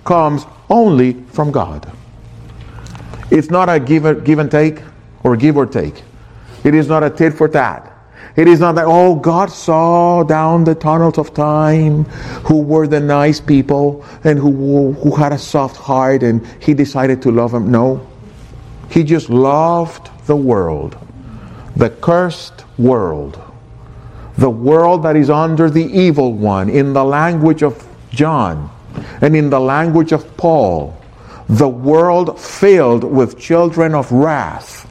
comes 0.06 0.46
only 0.70 1.12
from 1.34 1.52
God. 1.52 1.92
It's 3.30 3.50
not 3.50 3.70
a 3.70 3.80
give, 3.80 4.24
give 4.24 4.40
and 4.40 4.50
take 4.50 4.82
or 5.24 5.36
give 5.36 5.58
or 5.58 5.66
take. 5.66 6.04
It 6.63 6.74
is 6.74 6.88
not 6.88 7.04
a 7.04 7.10
tit 7.10 7.34
for 7.34 7.48
tat. 7.48 7.94
It 8.36 8.48
is 8.48 8.60
not 8.60 8.76
that, 8.76 8.86
oh, 8.86 9.16
God 9.16 9.50
saw 9.50 10.24
down 10.24 10.63
the 10.63 10.76
tunnels 10.76 11.18
of 11.18 11.34
time 11.34 12.06
who 12.46 12.62
were 12.62 12.88
the 12.88 13.00
nice 13.00 13.42
people 13.42 14.06
and 14.24 14.38
who, 14.38 14.94
who 14.94 15.16
had 15.16 15.34
a 15.34 15.40
soft 15.40 15.76
heart 15.76 16.22
and 16.22 16.46
he 16.62 16.76
decided 16.76 17.22
to 17.24 17.32
love 17.32 17.52
them. 17.52 17.72
No. 17.72 18.08
He 18.92 19.04
just 19.04 19.30
loved 19.30 20.12
the 20.28 20.36
world, 20.36 20.98
the 21.76 21.90
cursed 21.90 22.63
world, 22.78 23.42
the 24.38 24.50
world 24.50 25.04
that 25.04 25.16
is 25.16 25.32
under 25.32 25.70
the 25.70 25.86
evil 25.86 26.34
one, 26.34 26.70
in 26.70 26.94
the 26.94 27.04
language 27.04 27.63
of 27.63 27.88
John 28.12 28.70
and 29.22 29.36
in 29.36 29.50
the 29.50 29.60
language 29.60 30.12
of 30.12 30.38
Paul, 30.38 30.96
the 31.50 31.68
world 31.68 32.40
filled 32.40 33.04
with 33.04 33.40
children 33.40 33.96
of 33.96 34.12
wrath 34.12 34.88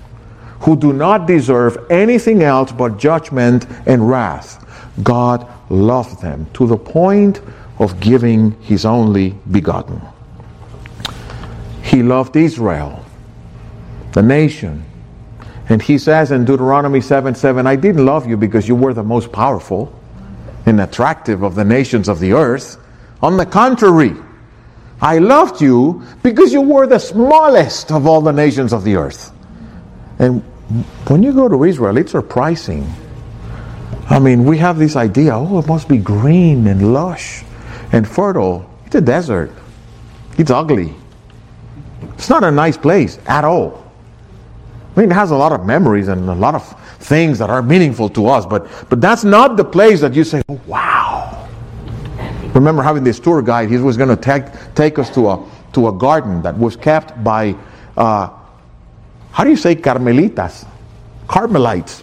who 0.60 0.76
do 0.76 0.92
not 0.92 1.26
deserve 1.26 1.76
anything 1.90 2.42
else 2.42 2.72
but 2.72 2.96
judgment 2.98 3.66
and 3.86 4.08
wrath. 4.08 4.64
God 5.02 5.46
loved 5.70 6.22
them 6.22 6.46
to 6.54 6.66
the 6.66 6.76
point 6.76 7.40
of 7.78 8.00
giving 8.00 8.52
his 8.62 8.84
only 8.86 9.34
begotten. 9.50 10.00
He 11.82 12.02
loved 12.02 12.36
Israel, 12.36 13.04
the 14.12 14.22
nation, 14.22 14.84
and 15.68 15.82
he 15.82 15.98
says 15.98 16.30
in 16.30 16.44
Deuteronomy 16.44 17.00
7 17.00 17.34
7, 17.34 17.66
I 17.66 17.76
didn't 17.76 18.04
love 18.04 18.26
you 18.26 18.36
because 18.36 18.66
you 18.66 18.74
were 18.74 18.94
the 18.94 19.02
most 19.02 19.32
powerful 19.32 19.92
and 20.64 20.80
attractive 20.80 21.42
of 21.42 21.54
the 21.54 21.64
nations 21.64 22.08
of 22.08 22.18
the 22.18 22.32
earth. 22.32 22.76
On 23.22 23.36
the 23.36 23.46
contrary, 23.46 24.14
I 25.00 25.18
loved 25.18 25.60
you 25.60 26.02
because 26.22 26.52
you 26.52 26.62
were 26.62 26.86
the 26.86 26.98
smallest 26.98 27.92
of 27.92 28.06
all 28.06 28.20
the 28.20 28.32
nations 28.32 28.72
of 28.72 28.84
the 28.84 28.96
earth. 28.96 29.32
And 30.18 30.42
when 31.08 31.22
you 31.22 31.32
go 31.32 31.48
to 31.48 31.64
Israel, 31.64 31.96
it's 31.96 32.12
surprising. 32.12 32.90
I 34.08 34.18
mean, 34.18 34.44
we 34.44 34.56
have 34.58 34.78
this 34.78 34.96
idea 34.96 35.36
oh, 35.36 35.58
it 35.58 35.66
must 35.66 35.88
be 35.88 35.98
green 35.98 36.66
and 36.66 36.92
lush 36.92 37.44
and 37.92 38.08
fertile. 38.08 38.68
It's 38.86 38.94
a 38.94 39.00
desert, 39.00 39.50
it's 40.38 40.50
ugly. 40.50 40.94
It's 42.14 42.30
not 42.30 42.44
a 42.44 42.50
nice 42.50 42.76
place 42.76 43.18
at 43.26 43.44
all. 43.44 43.84
I 44.96 45.00
mean, 45.00 45.10
it 45.10 45.14
has 45.14 45.30
a 45.30 45.36
lot 45.36 45.52
of 45.52 45.66
memories 45.66 46.08
and 46.08 46.28
a 46.28 46.34
lot 46.34 46.54
of 46.54 46.64
things 47.00 47.38
that 47.38 47.50
are 47.50 47.62
meaningful 47.62 48.08
to 48.10 48.26
us, 48.28 48.46
but, 48.46 48.66
but 48.88 49.00
that's 49.00 49.24
not 49.24 49.56
the 49.56 49.64
place 49.64 50.00
that 50.00 50.14
you 50.14 50.24
say, 50.24 50.42
oh, 50.48 50.58
wow. 50.66 50.85
Remember 52.56 52.82
having 52.82 53.04
this 53.04 53.20
tour 53.20 53.42
guide, 53.42 53.68
he 53.68 53.76
was 53.76 53.98
going 53.98 54.08
to 54.08 54.16
take, 54.16 54.44
take 54.74 54.98
us 54.98 55.10
to 55.10 55.28
a, 55.28 55.50
to 55.74 55.88
a 55.88 55.92
garden 55.92 56.40
that 56.40 56.56
was 56.56 56.74
kept 56.74 57.22
by, 57.22 57.54
uh, 57.98 58.30
how 59.30 59.44
do 59.44 59.50
you 59.50 59.56
say 59.56 59.76
Carmelitas? 59.76 60.66
Carmelites. 61.28 62.02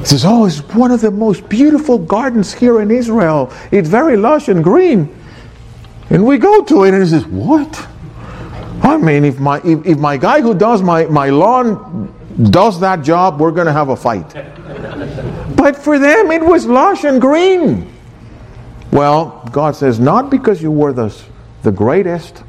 He 0.00 0.04
says, 0.04 0.26
oh, 0.26 0.44
it's 0.44 0.58
one 0.74 0.90
of 0.90 1.00
the 1.00 1.10
most 1.10 1.48
beautiful 1.48 1.96
gardens 1.96 2.52
here 2.52 2.82
in 2.82 2.90
Israel. 2.90 3.50
It's 3.70 3.88
very 3.88 4.18
lush 4.18 4.48
and 4.48 4.62
green. 4.62 5.08
And 6.10 6.26
we 6.26 6.36
go 6.36 6.62
to 6.62 6.84
it 6.84 6.92
and 6.92 7.02
he 7.02 7.08
says, 7.08 7.24
what? 7.26 7.88
I 8.82 8.98
mean, 8.98 9.24
if 9.24 9.40
my 9.40 9.56
if, 9.64 9.86
if 9.86 9.98
my 9.98 10.18
guy 10.18 10.42
who 10.42 10.54
does 10.54 10.82
my, 10.82 11.06
my 11.06 11.30
lawn 11.30 12.14
does 12.50 12.78
that 12.80 13.02
job, 13.02 13.40
we're 13.40 13.52
going 13.52 13.68
to 13.68 13.72
have 13.72 13.88
a 13.88 13.96
fight. 13.96 14.34
but 15.56 15.76
for 15.76 15.98
them, 15.98 16.30
it 16.30 16.42
was 16.42 16.66
lush 16.66 17.04
and 17.04 17.22
green. 17.22 17.95
Well, 18.92 19.48
God 19.52 19.76
says, 19.76 19.98
not 19.98 20.30
because 20.30 20.62
you 20.62 20.70
were 20.70 20.92
the, 20.92 21.14
the 21.62 21.72
greatest 21.72 22.42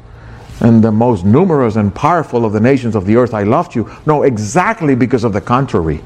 and 0.60 0.82
the 0.82 0.90
most 0.90 1.24
numerous 1.24 1.76
and 1.76 1.94
powerful 1.94 2.44
of 2.44 2.52
the 2.52 2.60
nations 2.60 2.96
of 2.96 3.06
the 3.06 3.16
earth, 3.16 3.34
I 3.34 3.44
loved 3.44 3.74
you. 3.74 3.90
No, 4.06 4.22
exactly 4.22 4.94
because 4.94 5.24
of 5.24 5.32
the 5.32 5.40
contrary. 5.40 6.00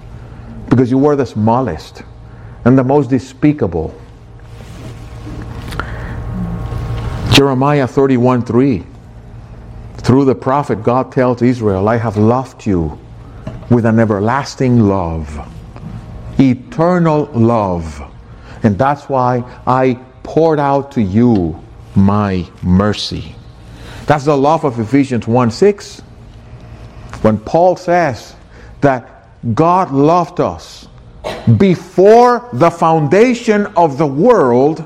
Because 0.69 0.91
you 0.91 0.99
were 0.99 1.17
the 1.17 1.27
smallest 1.27 2.03
and 2.65 2.79
the 2.79 2.85
most 2.85 3.11
despicable. 3.11 3.95
Jeremiah 7.33 7.87
31 7.87 8.45
3. 8.45 8.85
Through 9.99 10.25
the 10.25 10.35
prophet, 10.35 10.83
God 10.83 11.13
tells 11.13 11.43
Israel, 11.43 11.89
I 11.89 11.97
have 11.97 12.17
loved 12.17 12.67
you 12.67 12.99
with 13.71 13.87
an 13.87 13.99
everlasting 13.99 14.81
love, 14.81 15.49
eternal 16.39 17.25
love. 17.33 18.03
And 18.63 18.77
that's 18.77 19.09
why 19.09 19.45
I 19.67 19.99
poured 20.23 20.61
out 20.61 20.93
to 20.93 21.03
you 21.03 21.61
my 21.95 22.47
mercy. 22.63 23.35
That's 24.07 24.25
the 24.25 24.37
love 24.37 24.65
of 24.65 24.79
Ephesians 24.79 25.27
1 25.27 25.51
6. 25.51 26.01
When 27.23 27.39
Paul 27.39 27.77
says 27.77 28.35
that 28.81 29.29
God 29.55 29.93
loved 29.93 30.41
us 30.41 30.89
before 31.57 32.49
the 32.53 32.71
foundation 32.71 33.67
of 33.77 33.99
the 33.99 34.07
world, 34.07 34.85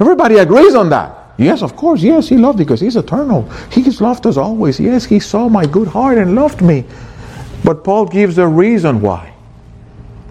everybody 0.00 0.36
agrees 0.36 0.74
on 0.74 0.88
that. 0.90 1.24
Yes, 1.36 1.62
of 1.62 1.76
course. 1.76 2.00
Yes, 2.00 2.28
he 2.28 2.36
loved 2.36 2.58
because 2.58 2.80
he's 2.80 2.96
eternal. 2.96 3.50
He's 3.70 4.00
loved 4.00 4.26
us 4.26 4.36
always. 4.36 4.78
Yes, 4.78 5.04
he 5.04 5.18
saw 5.18 5.48
my 5.48 5.66
good 5.66 5.88
heart 5.88 6.16
and 6.16 6.34
loved 6.34 6.62
me. 6.62 6.84
But 7.64 7.82
Paul 7.82 8.06
gives 8.06 8.38
a 8.38 8.46
reason 8.46 9.00
why. 9.00 9.34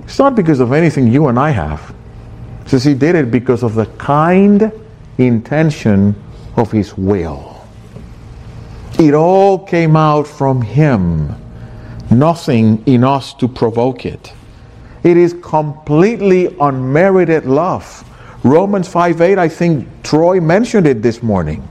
It's 0.03 0.19
not 0.19 0.35
because 0.35 0.59
of 0.59 0.71
anything 0.71 1.07
you 1.07 1.27
and 1.27 1.37
I 1.37 1.49
have. 1.49 1.93
Says 2.65 2.83
he 2.83 2.93
did 2.93 3.15
it 3.15 3.31
because 3.31 3.63
of 3.63 3.75
the 3.75 3.85
kind 3.97 4.71
intention 5.17 6.15
of 6.55 6.71
his 6.71 6.97
will. 6.97 7.65
It 8.99 9.13
all 9.13 9.59
came 9.59 9.95
out 9.95 10.27
from 10.27 10.61
him. 10.61 11.35
Nothing 12.11 12.83
in 12.85 13.03
us 13.03 13.33
to 13.35 13.47
provoke 13.47 14.05
it. 14.05 14.33
It 15.03 15.17
is 15.17 15.33
completely 15.41 16.55
unmerited 16.59 17.45
love. 17.45 18.07
Romans 18.43 18.87
5 18.87 19.21
8, 19.21 19.37
I 19.37 19.47
think 19.47 19.87
Troy 20.03 20.39
mentioned 20.39 20.85
it 20.85 21.01
this 21.01 21.23
morning. 21.23 21.61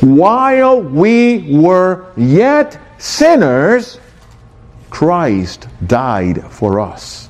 While 0.00 0.82
we 0.82 1.56
were 1.56 2.12
yet 2.16 2.78
sinners, 2.98 3.98
Christ 4.90 5.68
died 5.86 6.44
for 6.50 6.78
us. 6.80 7.23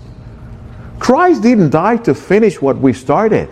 Christ 1.04 1.42
didn't 1.42 1.68
die 1.68 1.98
to 1.98 2.14
finish 2.14 2.62
what 2.62 2.78
we 2.78 2.94
started. 2.94 3.50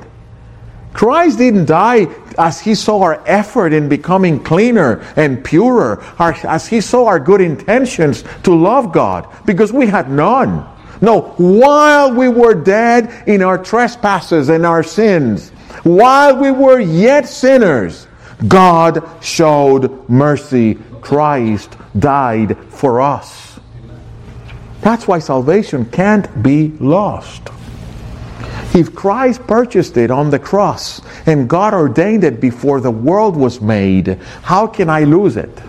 Christ 0.94 1.36
didn't 1.36 1.66
die 1.66 2.06
as 2.38 2.58
he 2.58 2.74
saw 2.74 3.02
our 3.02 3.22
effort 3.26 3.74
in 3.74 3.90
becoming 3.90 4.42
cleaner 4.42 5.02
and 5.16 5.44
purer, 5.44 6.02
as 6.18 6.66
he 6.66 6.80
saw 6.80 7.04
our 7.04 7.20
good 7.20 7.42
intentions 7.42 8.24
to 8.44 8.54
love 8.54 8.90
God, 8.90 9.28
because 9.44 9.70
we 9.70 9.86
had 9.86 10.10
none. 10.10 10.66
No, 11.02 11.34
while 11.36 12.14
we 12.14 12.30
were 12.30 12.54
dead 12.54 13.28
in 13.28 13.42
our 13.42 13.62
trespasses 13.62 14.48
and 14.48 14.64
our 14.64 14.82
sins, 14.82 15.50
while 15.82 16.34
we 16.34 16.50
were 16.50 16.80
yet 16.80 17.28
sinners, 17.28 18.06
God 18.48 19.06
showed 19.22 20.08
mercy. 20.08 20.78
Christ 21.02 21.76
died 21.98 22.56
for 22.70 23.02
us. 23.02 23.51
That's 24.82 25.08
why 25.08 25.20
salvation 25.20 25.86
can't 25.86 26.42
be 26.42 26.68
lost. 26.80 27.48
If 28.74 28.94
Christ 28.94 29.46
purchased 29.46 29.96
it 29.96 30.10
on 30.10 30.30
the 30.30 30.38
cross 30.38 31.00
and 31.26 31.48
God 31.48 31.72
ordained 31.72 32.24
it 32.24 32.40
before 32.40 32.80
the 32.80 32.90
world 32.90 33.36
was 33.36 33.60
made, 33.60 34.18
how 34.42 34.66
can 34.66 34.90
I 34.90 35.04
lose 35.04 35.36
it? 35.36 35.62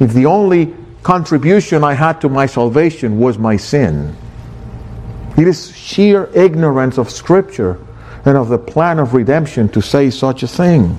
If 0.00 0.12
the 0.12 0.26
only 0.26 0.74
contribution 1.02 1.84
I 1.84 1.94
had 1.94 2.20
to 2.20 2.28
my 2.28 2.46
salvation 2.46 3.18
was 3.18 3.36
my 3.36 3.56
sin. 3.56 4.16
It 5.36 5.48
is 5.48 5.76
sheer 5.76 6.30
ignorance 6.34 6.98
of 6.98 7.10
Scripture 7.10 7.78
and 8.24 8.36
of 8.36 8.48
the 8.48 8.58
plan 8.58 8.98
of 8.98 9.14
redemption 9.14 9.68
to 9.70 9.82
say 9.82 10.10
such 10.10 10.42
a 10.42 10.48
thing. 10.48 10.98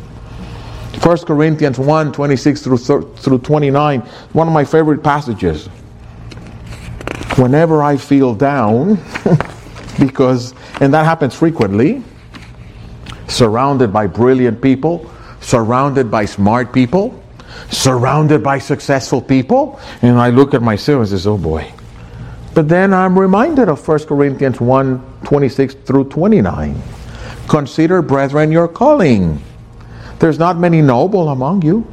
1 1.02 1.18
Corinthians 1.20 1.80
1 1.80 2.12
26 2.12 2.62
through, 2.62 2.78
through 2.78 3.40
29, 3.40 4.02
one 4.34 4.48
of 4.48 4.54
my 4.54 4.66
favorite 4.66 5.02
passages. 5.02 5.70
Whenever 7.38 7.82
I 7.82 7.98
feel 7.98 8.36
down, 8.36 9.00
because, 10.00 10.54
and 10.82 10.94
that 10.94 11.06
happens 11.06 11.34
frequently, 11.36 12.04
surrounded 13.28 13.92
by 13.92 14.08
brilliant 14.08 14.62
people, 14.62 15.10
surrounded 15.42 16.12
by 16.12 16.26
smart 16.26 16.72
people, 16.74 17.24
surrounded 17.72 18.44
by 18.44 18.60
successful 18.60 19.22
people, 19.22 19.80
and 20.02 20.20
I 20.20 20.30
look 20.30 20.54
at 20.54 20.62
myself 20.62 21.02
and 21.02 21.10
says, 21.10 21.26
oh 21.26 21.38
boy. 21.38 21.72
But 22.54 22.70
then 22.70 22.94
I'm 22.94 23.18
reminded 23.18 23.68
of 23.68 23.86
1 23.86 24.06
Corinthians 24.06 24.62
1 24.62 25.14
26 25.24 25.74
through 25.86 26.10
29. 26.10 26.82
Consider, 27.48 28.02
brethren, 28.02 28.52
your 28.52 28.68
calling. 28.68 29.42
There's 30.20 30.38
not 30.38 30.58
many 30.58 30.82
noble 30.82 31.30
among 31.30 31.64
you, 31.64 31.88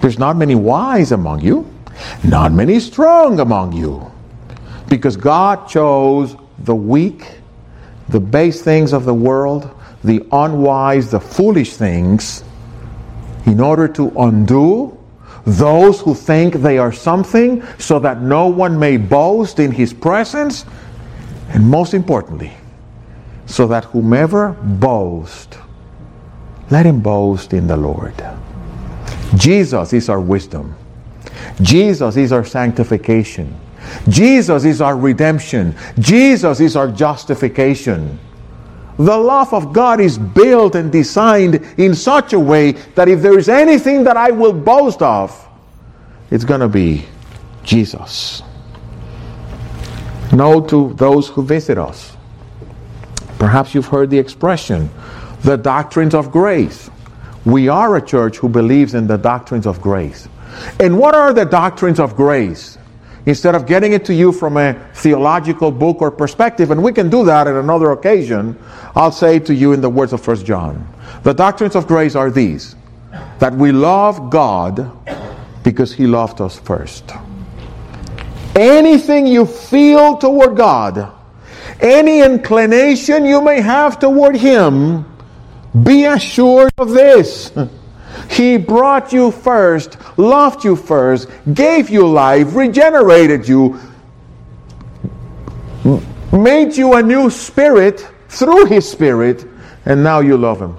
there's 0.00 0.18
not 0.18 0.36
many 0.36 0.54
wise 0.54 1.12
among 1.12 1.40
you, 1.40 1.68
not 2.24 2.52
many 2.52 2.80
strong 2.80 3.38
among 3.40 3.72
you. 3.72 4.10
Because 4.90 5.16
God 5.16 5.68
chose 5.68 6.36
the 6.58 6.74
weak, 6.74 7.24
the 8.10 8.20
base 8.20 8.60
things 8.60 8.92
of 8.92 9.06
the 9.06 9.14
world, 9.14 9.70
the 10.04 10.26
unwise, 10.32 11.10
the 11.10 11.20
foolish 11.20 11.74
things, 11.74 12.44
in 13.46 13.60
order 13.60 13.88
to 13.88 14.10
undo 14.18 14.98
those 15.46 16.00
who 16.00 16.14
think 16.14 16.54
they 16.54 16.76
are 16.76 16.92
something, 16.92 17.62
so 17.78 17.98
that 18.00 18.20
no 18.20 18.48
one 18.48 18.78
may 18.78 18.96
boast 18.96 19.58
in 19.58 19.70
his 19.70 19.94
presence, 19.94 20.66
and 21.50 21.66
most 21.66 21.94
importantly, 21.94 22.52
so 23.46 23.66
that 23.66 23.84
whomever 23.84 24.52
boasts, 24.60 25.56
let 26.70 26.84
him 26.84 27.00
boast 27.00 27.52
in 27.52 27.66
the 27.66 27.76
Lord. 27.76 28.14
Jesus 29.36 29.92
is 29.92 30.08
our 30.08 30.20
wisdom. 30.20 30.74
Jesus 31.62 32.16
is 32.16 32.32
our 32.32 32.44
sanctification. 32.44 33.54
Jesus 34.08 34.64
is 34.64 34.80
our 34.80 34.96
redemption. 34.96 35.74
Jesus 35.98 36.60
is 36.60 36.76
our 36.76 36.90
justification. 36.90 38.18
The 38.98 39.16
love 39.16 39.54
of 39.54 39.72
God 39.72 40.00
is 40.00 40.18
built 40.18 40.74
and 40.74 40.92
designed 40.92 41.54
in 41.78 41.94
such 41.94 42.32
a 42.34 42.38
way 42.38 42.72
that 42.72 43.08
if 43.08 43.22
there 43.22 43.38
is 43.38 43.48
anything 43.48 44.04
that 44.04 44.16
I 44.16 44.30
will 44.30 44.52
boast 44.52 45.00
of, 45.00 45.48
it's 46.30 46.44
going 46.44 46.60
to 46.60 46.68
be 46.68 47.06
Jesus. 47.62 48.42
No 50.32 50.60
to 50.66 50.92
those 50.94 51.28
who 51.28 51.42
visit 51.42 51.78
us. 51.78 52.16
Perhaps 53.38 53.74
you've 53.74 53.86
heard 53.86 54.10
the 54.10 54.18
expression, 54.18 54.90
the 55.42 55.56
doctrines 55.56 56.14
of 56.14 56.30
grace. 56.30 56.90
We 57.46 57.68
are 57.68 57.96
a 57.96 58.04
church 58.04 58.36
who 58.36 58.48
believes 58.48 58.92
in 58.92 59.06
the 59.06 59.16
doctrines 59.16 59.66
of 59.66 59.80
grace. 59.80 60.28
And 60.78 60.98
what 60.98 61.14
are 61.14 61.32
the 61.32 61.46
doctrines 61.46 61.98
of 61.98 62.14
grace? 62.16 62.76
Instead 63.26 63.54
of 63.54 63.66
getting 63.66 63.92
it 63.92 64.04
to 64.06 64.14
you 64.14 64.32
from 64.32 64.56
a 64.56 64.72
theological 64.94 65.70
book 65.70 66.00
or 66.00 66.10
perspective, 66.10 66.70
and 66.70 66.82
we 66.82 66.92
can 66.92 67.10
do 67.10 67.24
that 67.24 67.46
at 67.46 67.54
another 67.54 67.90
occasion, 67.92 68.58
I'll 68.94 69.12
say 69.12 69.38
to 69.40 69.54
you 69.54 69.72
in 69.72 69.80
the 69.80 69.90
words 69.90 70.12
of 70.12 70.22
First 70.22 70.46
John. 70.46 70.86
The 71.22 71.34
doctrines 71.34 71.76
of 71.76 71.86
grace 71.86 72.14
are 72.14 72.30
these 72.30 72.76
that 73.38 73.52
we 73.54 73.72
love 73.72 74.30
God 74.30 74.90
because 75.62 75.92
He 75.92 76.06
loved 76.06 76.40
us 76.40 76.58
first. 76.58 77.12
Anything 78.54 79.26
you 79.26 79.46
feel 79.46 80.16
toward 80.16 80.56
God, 80.56 81.12
any 81.80 82.20
inclination 82.20 83.24
you 83.24 83.42
may 83.42 83.60
have 83.60 83.98
toward 83.98 84.36
Him, 84.36 85.04
be 85.82 86.04
assured 86.04 86.72
of 86.78 86.90
this. 86.90 87.52
He 88.28 88.56
brought 88.56 89.12
you 89.12 89.30
first, 89.30 89.96
loved 90.18 90.64
you 90.64 90.76
first, 90.76 91.28
gave 91.54 91.88
you 91.90 92.06
life, 92.06 92.54
regenerated 92.54 93.48
you, 93.48 93.80
made 96.32 96.76
you 96.76 96.94
a 96.94 97.02
new 97.02 97.30
spirit 97.30 98.06
through 98.28 98.66
His 98.66 98.88
Spirit, 98.88 99.46
and 99.86 100.02
now 100.02 100.20
you 100.20 100.36
love 100.36 100.60
Him. 100.60 100.76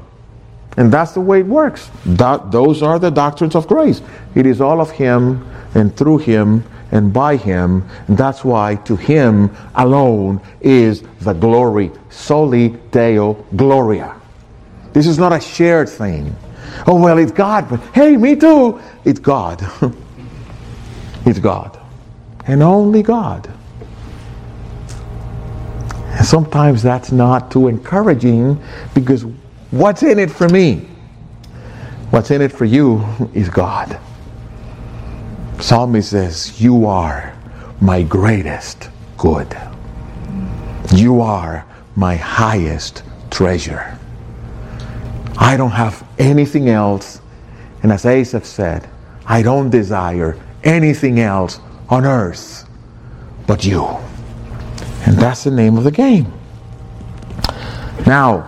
And 0.77 0.91
that's 0.91 1.11
the 1.13 1.21
way 1.21 1.41
it 1.41 1.45
works. 1.45 1.89
That, 2.05 2.51
those 2.51 2.81
are 2.81 2.97
the 2.97 3.09
doctrines 3.09 3.55
of 3.55 3.67
grace. 3.67 4.01
It 4.35 4.45
is 4.45 4.61
all 4.61 4.79
of 4.79 4.91
Him 4.91 5.45
and 5.75 5.95
through 5.95 6.19
Him 6.19 6.63
and 6.91 7.11
by 7.11 7.35
Him. 7.35 7.87
And 8.07 8.17
that's 8.17 8.43
why 8.43 8.75
to 8.75 8.95
Him 8.95 9.55
alone 9.75 10.39
is 10.61 11.03
the 11.19 11.33
glory. 11.33 11.91
Soli 12.09 12.69
Deo 12.91 13.33
Gloria. 13.55 14.15
This 14.93 15.07
is 15.07 15.17
not 15.17 15.33
a 15.33 15.39
shared 15.39 15.89
thing. 15.89 16.35
Oh, 16.87 16.99
well, 16.99 17.17
it's 17.17 17.31
God, 17.31 17.69
but 17.69 17.79
hey, 17.93 18.17
me 18.17 18.35
too. 18.35 18.79
It's 19.05 19.19
God. 19.19 19.65
it's 21.25 21.39
God. 21.39 21.79
And 22.47 22.63
only 22.63 23.03
God. 23.03 23.51
And 26.21 26.25
sometimes 26.25 26.83
that's 26.83 27.11
not 27.11 27.51
too 27.51 27.67
encouraging 27.67 28.61
because 28.93 29.25
what's 29.71 30.03
in 30.03 30.19
it 30.19 30.29
for 30.29 30.49
me? 30.49 30.87
What's 32.09 32.31
in 32.31 32.41
it 32.41 32.51
for 32.51 32.65
you 32.65 33.03
is 33.33 33.49
God. 33.49 33.99
Psalmist 35.59 36.09
says, 36.09 36.61
You 36.61 36.85
are 36.85 37.33
my 37.79 38.03
greatest 38.03 38.89
good. 39.17 39.55
You 40.93 41.21
are 41.21 41.65
my 41.95 42.15
highest 42.15 43.03
treasure. 43.29 43.97
I 45.37 45.57
don't 45.57 45.71
have 45.71 46.07
anything 46.17 46.69
else. 46.69 47.21
And 47.83 47.91
as 47.91 48.05
Asaph 48.05 48.45
said, 48.45 48.89
I 49.25 49.41
don't 49.41 49.69
desire 49.69 50.37
anything 50.63 51.19
else 51.19 51.59
on 51.89 52.05
earth 52.05 52.67
but 53.47 53.65
you. 53.65 53.85
And 55.05 55.17
that's 55.17 55.43
the 55.43 55.51
name 55.51 55.77
of 55.77 55.83
the 55.83 55.91
game. 55.91 56.31
Now, 58.05 58.41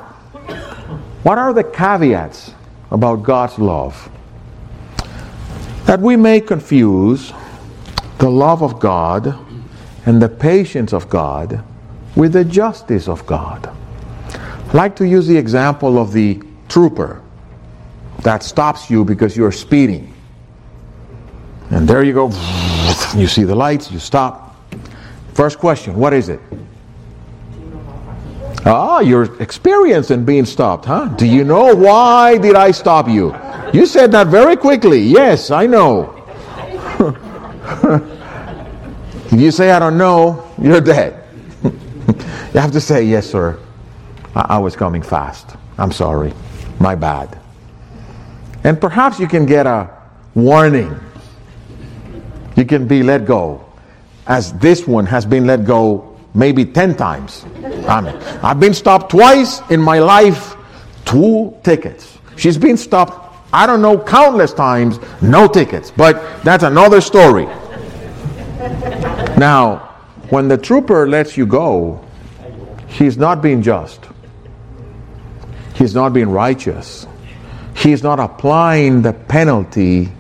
what 1.24 1.38
are 1.38 1.54
the 1.54 1.64
caveats 1.64 2.54
about 2.92 3.24
God's 3.24 3.58
love? 3.58 4.10
That 5.86 6.00
we 6.00 6.16
may 6.16 6.40
confuse 6.40 7.34
the 8.20 8.30
love 8.30 8.62
of 8.62 8.80
God 8.80 9.38
and 10.06 10.22
the 10.22 10.30
patience 10.30 10.94
of 10.94 11.10
God 11.10 11.64
with 12.16 12.34
the 12.34 12.46
justice 12.46 13.08
of 13.08 13.26
God. 13.26 13.70
I 14.34 14.72
like 14.78 14.96
to 14.98 15.08
use 15.08 15.28
the 15.28 15.38
example 15.38 15.98
of 15.98 16.14
the 16.14 16.42
trooper 16.74 17.22
that 18.24 18.42
stops 18.42 18.90
you 18.90 19.06
because 19.06 19.38
you're 19.38 19.52
speeding. 19.52 20.12
And 21.70 21.88
there 21.88 22.04
you 22.04 22.14
go. 22.14 22.30
You 23.16 23.28
see 23.28 23.44
the 23.44 23.54
lights, 23.54 23.92
you 23.92 24.00
stop. 24.00 24.56
First 25.36 25.60
question 25.60 25.96
What 25.96 26.14
is 26.14 26.30
it? 26.30 26.40
Ah, 28.66 29.02
your 29.02 29.40
experience 29.40 30.10
in 30.10 30.26
being 30.26 30.46
stopped, 30.46 30.86
huh? 30.86 31.10
Do 31.10 31.28
you 31.28 31.44
know 31.44 31.76
why 31.76 32.40
did 32.40 32.56
I 32.56 32.72
stop 32.72 33.08
you? 33.08 33.36
You 33.72 33.86
said 33.86 34.12
that 34.14 34.28
very 34.28 34.56
quickly. 34.56 35.02
Yes, 35.02 35.52
I 35.52 35.68
know. 35.68 36.16
if 39.26 39.34
you 39.34 39.52
say 39.52 39.70
I 39.70 39.80
don't 39.80 39.98
know, 39.98 40.50
you're 40.60 40.82
dead. 40.82 41.24
you 41.64 42.60
have 42.60 42.72
to 42.72 42.82
say, 42.82 43.04
yes, 43.04 43.30
sir. 43.30 43.60
I, 44.34 44.56
I 44.56 44.58
was 44.58 44.76
coming 44.76 45.04
fast. 45.04 45.56
I'm 45.78 45.92
sorry. 45.92 46.34
My 46.84 46.96
bad. 46.96 47.40
And 48.66 48.80
perhaps 48.80 49.18
you 49.18 49.26
can 49.26 49.46
get 49.46 49.66
a 49.66 49.90
warning. 50.36 50.94
You 52.58 52.66
can 52.66 52.90
be 52.90 53.04
let 53.04 53.26
go, 53.26 53.64
as 54.28 54.52
this 54.60 54.86
one 54.86 55.06
has 55.06 55.26
been 55.26 55.48
let 55.48 55.64
go 55.64 56.20
maybe 56.34 56.66
10 56.66 56.98
times. 56.98 57.46
I 57.88 58.02
mean, 58.02 58.18
I've 58.44 58.60
been 58.60 58.74
stopped 58.74 59.12
twice 59.12 59.62
in 59.70 59.80
my 59.80 60.00
life, 60.00 60.58
two 61.06 61.56
tickets. 61.64 62.18
She's 62.36 62.58
been 62.58 62.76
stopped, 62.76 63.34
I 63.54 63.66
don't 63.66 63.82
know, 63.82 63.98
countless 63.98 64.52
times, 64.52 65.00
no 65.22 65.48
tickets. 65.48 65.90
But 65.90 66.44
that's 66.44 66.66
another 66.66 67.00
story. 67.00 67.46
Now, 69.38 69.90
when 70.32 70.50
the 70.50 70.58
trooper 70.58 71.08
lets 71.08 71.38
you 71.38 71.46
go, 71.46 72.04
he's 72.90 73.16
not 73.16 73.42
being 73.42 73.62
just. 73.62 74.02
He's 75.76 75.96
not 75.96 76.14
being 76.14 76.30
righteous. 76.30 77.08
He's 77.76 78.04
not 78.04 78.20
applying 78.20 79.02
the 79.02 79.14
penalty 79.14 80.12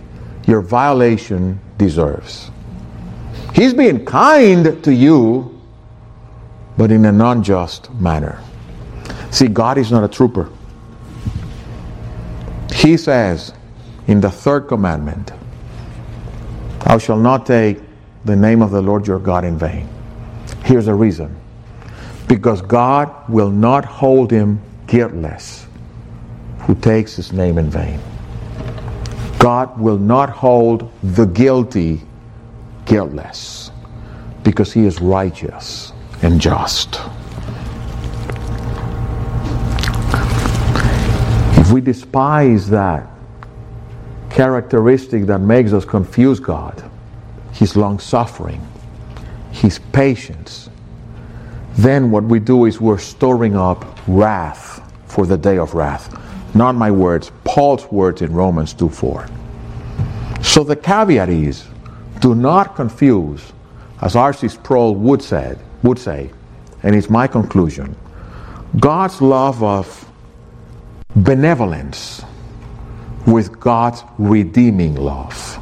your 0.48 0.62
violation 0.62 1.60
deserves. 1.78 2.52
He's 3.54 3.74
being 3.74 4.06
kind 4.06 4.84
to 4.84 4.94
you, 4.94 5.62
but 6.78 6.92
in 6.92 7.06
a 7.06 7.12
non 7.12 7.44
just 7.44 7.92
manner. 7.94 8.42
See, 9.32 9.48
God 9.48 9.78
is 9.78 9.92
not 9.92 10.04
a 10.04 10.08
trooper. 10.08 10.50
He 12.74 12.98
says 12.98 13.54
in 14.08 14.20
the 14.22 14.30
third 14.32 14.68
commandment, 14.68 15.32
Thou 16.86 16.98
shalt 16.98 17.22
not 17.22 17.46
take 17.46 17.80
the 18.26 18.36
name 18.36 18.62
of 18.62 18.72
the 18.72 18.82
Lord 18.82 19.08
your 19.08 19.20
God 19.20 19.46
in 19.46 19.58
vain. 19.58 19.88
Here's 20.66 20.86
the 20.86 20.94
reason 20.94 21.36
because 22.28 22.62
God 22.62 23.30
will 23.30 23.52
not 23.52 23.86
hold 23.86 24.32
him 24.32 24.60
guiltless 24.94 25.66
who 26.60 26.76
takes 26.76 27.16
his 27.16 27.34
name 27.34 27.58
in 27.58 27.68
vain. 27.68 28.00
God 29.40 29.80
will 29.80 29.98
not 29.98 30.30
hold 30.30 30.92
the 31.02 31.26
guilty 31.26 32.00
guiltless 32.86 33.72
because 34.44 34.72
he 34.72 34.86
is 34.86 35.02
righteous 35.02 35.94
and 36.22 36.40
just. 36.40 37.02
If 41.58 41.72
we 41.72 41.82
despise 41.82 42.70
that 42.70 43.08
characteristic 44.30 45.26
that 45.26 45.40
makes 45.40 45.74
us 45.74 45.86
confuse 45.86 46.40
God, 46.40 46.88
his 47.52 47.76
long 47.76 47.98
suffering, 47.98 48.62
his 49.52 49.80
patience, 49.92 50.70
then 51.80 52.12
what 52.12 52.24
we 52.24 52.38
do 52.38 52.66
is 52.66 52.80
we're 52.80 53.00
storing 53.00 53.56
up 53.56 53.84
wrath 54.08 54.82
for 55.14 55.28
the 55.28 55.38
day 55.38 55.60
of 55.60 55.76
wrath. 55.76 56.10
Not 56.56 56.74
my 56.74 56.90
words, 56.90 57.32
Paul's 57.44 57.86
words 57.92 58.24
in 58.24 58.34
Romans 58.34 58.74
2 58.74 58.90
4. 58.90 59.28
So 60.42 60.64
the 60.64 60.76
caveat 60.76 61.30
is 61.30 61.66
do 62.20 62.34
not 62.34 62.76
confuse, 62.76 63.54
as 64.02 64.16
R.C. 64.16 64.48
Sproul 64.48 64.96
would, 64.96 65.22
said, 65.22 65.60
would 65.84 66.00
say, 66.00 66.32
and 66.82 66.96
it's 66.96 67.10
my 67.10 67.28
conclusion, 67.28 67.96
God's 68.80 69.22
love 69.22 69.62
of 69.62 70.10
benevolence 71.16 72.24
with 73.28 73.60
God's 73.60 74.04
redeeming 74.18 74.96
love. 74.96 75.60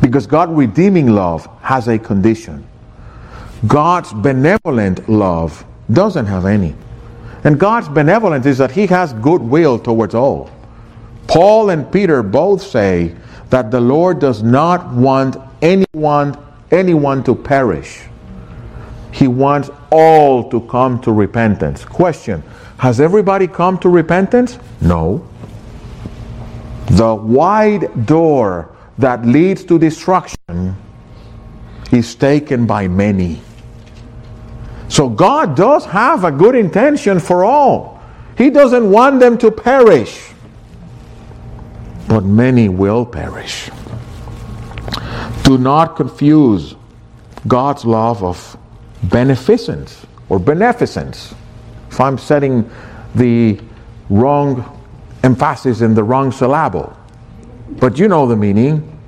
Because 0.00 0.26
God's 0.26 0.52
redeeming 0.52 1.08
love 1.08 1.48
has 1.62 1.88
a 1.88 1.98
condition. 1.98 2.66
God's 3.66 4.12
benevolent 4.12 5.08
love 5.08 5.64
doesn't 5.92 6.26
have 6.26 6.46
any. 6.46 6.74
And 7.46 7.60
God's 7.60 7.88
benevolence 7.88 8.44
is 8.44 8.58
that 8.58 8.72
He 8.72 8.88
has 8.88 9.12
goodwill 9.12 9.78
towards 9.78 10.16
all. 10.16 10.50
Paul 11.28 11.70
and 11.70 11.90
Peter 11.92 12.24
both 12.24 12.60
say 12.60 13.14
that 13.50 13.70
the 13.70 13.80
Lord 13.80 14.18
does 14.18 14.42
not 14.42 14.92
want 14.92 15.36
anyone, 15.62 16.36
anyone 16.72 17.22
to 17.22 17.36
perish. 17.36 18.02
He 19.12 19.28
wants 19.28 19.70
all 19.92 20.50
to 20.50 20.60
come 20.62 21.00
to 21.02 21.12
repentance. 21.12 21.84
Question 21.84 22.42
Has 22.78 23.00
everybody 23.00 23.46
come 23.46 23.78
to 23.78 23.88
repentance? 23.88 24.58
No. 24.80 25.24
The 26.88 27.14
wide 27.14 28.06
door 28.06 28.74
that 28.98 29.24
leads 29.24 29.62
to 29.66 29.78
destruction 29.78 30.74
is 31.92 32.12
taken 32.16 32.66
by 32.66 32.88
many. 32.88 33.40
So 34.96 35.10
God 35.10 35.54
does 35.54 35.84
have 35.84 36.24
a 36.24 36.32
good 36.32 36.54
intention 36.54 37.20
for 37.20 37.44
all. 37.44 38.00
He 38.38 38.48
doesn't 38.48 38.90
want 38.90 39.20
them 39.20 39.36
to 39.36 39.50
perish. 39.50 40.30
But 42.08 42.24
many 42.24 42.70
will 42.70 43.04
perish. 43.04 43.68
Do 45.42 45.58
not 45.58 45.96
confuse 45.96 46.76
God's 47.46 47.84
love 47.84 48.24
of 48.24 48.56
beneficence 49.02 50.06
or 50.30 50.38
beneficence. 50.38 51.34
If 51.90 52.00
I'm 52.00 52.16
setting 52.16 52.66
the 53.14 53.60
wrong 54.08 54.64
emphasis 55.22 55.82
in 55.82 55.92
the 55.92 56.04
wrong 56.04 56.32
syllable, 56.32 56.96
but 57.80 57.98
you 57.98 58.08
know 58.08 58.26
the 58.26 58.36
meaning. 58.36 58.98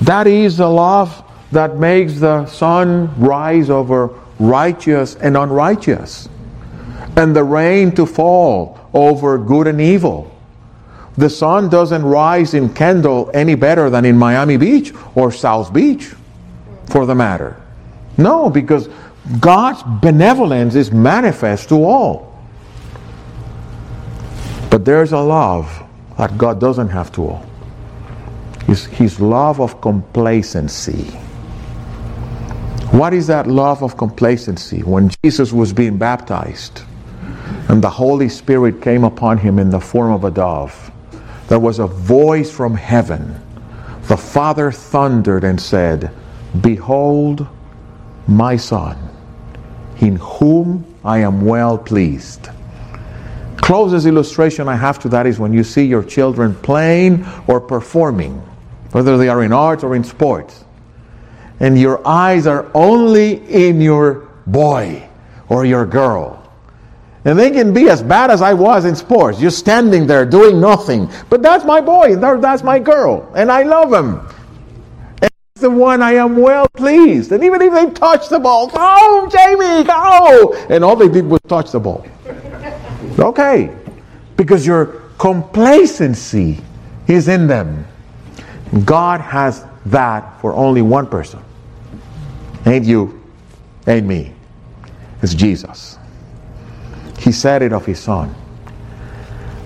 That 0.00 0.26
is 0.26 0.56
the 0.56 0.70
love 0.70 1.22
that 1.52 1.76
makes 1.76 2.14
the 2.14 2.46
sun 2.46 3.14
rise 3.20 3.68
over 3.68 4.23
righteous 4.38 5.14
and 5.16 5.36
unrighteous, 5.36 6.28
and 7.16 7.34
the 7.34 7.44
rain 7.44 7.92
to 7.92 8.06
fall 8.06 8.78
over 8.92 9.38
good 9.38 9.66
and 9.66 9.80
evil. 9.80 10.30
The 11.16 11.30
sun 11.30 11.68
doesn't 11.68 12.04
rise 12.04 12.54
in 12.54 12.74
Kendall 12.74 13.30
any 13.34 13.54
better 13.54 13.88
than 13.88 14.04
in 14.04 14.18
Miami 14.18 14.56
Beach 14.56 14.92
or 15.14 15.30
South 15.30 15.72
Beach, 15.72 16.12
for 16.86 17.06
the 17.06 17.14
matter. 17.14 17.60
No, 18.18 18.50
because 18.50 18.88
God's 19.40 19.82
benevolence 20.02 20.74
is 20.74 20.90
manifest 20.90 21.68
to 21.70 21.84
all. 21.84 22.34
But 24.70 24.84
there's 24.84 25.12
a 25.12 25.20
love 25.20 25.82
that 26.18 26.36
God 26.36 26.60
doesn't 26.60 26.88
have 26.88 27.12
to 27.12 27.22
all. 27.22 27.46
His, 28.66 28.86
his 28.86 29.20
love 29.20 29.60
of 29.60 29.80
complacency. 29.80 31.16
What 32.94 33.12
is 33.12 33.26
that 33.26 33.48
love 33.48 33.82
of 33.82 33.96
complacency? 33.96 34.84
When 34.84 35.10
Jesus 35.24 35.52
was 35.52 35.72
being 35.72 35.98
baptized 35.98 36.82
and 37.68 37.82
the 37.82 37.90
Holy 37.90 38.28
Spirit 38.28 38.80
came 38.80 39.02
upon 39.02 39.36
him 39.36 39.58
in 39.58 39.68
the 39.68 39.80
form 39.80 40.12
of 40.12 40.22
a 40.22 40.30
dove, 40.30 40.92
there 41.48 41.58
was 41.58 41.80
a 41.80 41.88
voice 41.88 42.52
from 42.52 42.76
heaven. 42.76 43.34
The 44.02 44.16
Father 44.16 44.70
thundered 44.70 45.42
and 45.42 45.60
said, 45.60 46.12
Behold, 46.60 47.48
my 48.28 48.54
Son, 48.54 48.96
in 49.98 50.14
whom 50.14 50.86
I 51.04 51.18
am 51.18 51.44
well 51.44 51.76
pleased. 51.76 52.48
Closest 53.56 54.06
illustration 54.06 54.68
I 54.68 54.76
have 54.76 55.00
to 55.00 55.08
that 55.08 55.26
is 55.26 55.40
when 55.40 55.52
you 55.52 55.64
see 55.64 55.84
your 55.84 56.04
children 56.04 56.54
playing 56.54 57.26
or 57.48 57.60
performing, 57.60 58.34
whether 58.92 59.18
they 59.18 59.28
are 59.28 59.42
in 59.42 59.52
arts 59.52 59.82
or 59.82 59.96
in 59.96 60.04
sports, 60.04 60.64
and 61.64 61.80
your 61.80 62.06
eyes 62.06 62.46
are 62.46 62.70
only 62.74 63.40
in 63.48 63.80
your 63.80 64.28
boy 64.46 65.02
or 65.48 65.64
your 65.64 65.86
girl. 65.86 66.46
And 67.24 67.38
they 67.38 67.50
can 67.50 67.72
be 67.72 67.88
as 67.88 68.02
bad 68.02 68.30
as 68.30 68.42
I 68.42 68.52
was 68.52 68.84
in 68.84 68.94
sports, 68.94 69.38
just 69.38 69.60
standing 69.60 70.06
there 70.06 70.26
doing 70.26 70.60
nothing. 70.60 71.08
But 71.30 71.40
that's 71.40 71.64
my 71.64 71.80
boy, 71.80 72.16
that's 72.16 72.62
my 72.62 72.78
girl, 72.78 73.32
and 73.34 73.50
I 73.50 73.62
love 73.62 73.94
him. 73.94 74.20
And 75.22 75.30
the 75.54 75.70
one 75.70 76.02
I 76.02 76.16
am 76.16 76.36
well 76.36 76.68
pleased. 76.68 77.32
And 77.32 77.42
even 77.42 77.62
if 77.62 77.72
they 77.72 77.88
touch 77.92 78.28
the 78.28 78.38
ball, 78.38 78.66
go, 78.66 79.26
Jamie, 79.32 79.84
go! 79.84 80.54
And 80.68 80.84
all 80.84 80.96
they 80.96 81.08
did 81.08 81.24
was 81.24 81.40
touch 81.48 81.72
the 81.72 81.80
ball. 81.80 82.06
Okay, 83.18 83.74
because 84.36 84.66
your 84.66 85.00
complacency 85.16 86.60
is 87.08 87.28
in 87.28 87.46
them. 87.46 87.86
God 88.84 89.22
has 89.22 89.64
that 89.86 90.42
for 90.42 90.52
only 90.52 90.82
one 90.82 91.06
person. 91.06 91.40
Ain't 92.66 92.84
you, 92.84 93.22
ain't 93.86 94.06
me. 94.06 94.32
It's 95.22 95.34
Jesus. 95.34 95.98
He 97.18 97.32
said 97.32 97.62
it 97.62 97.72
of 97.72 97.84
his 97.86 97.98
son. 97.98 98.34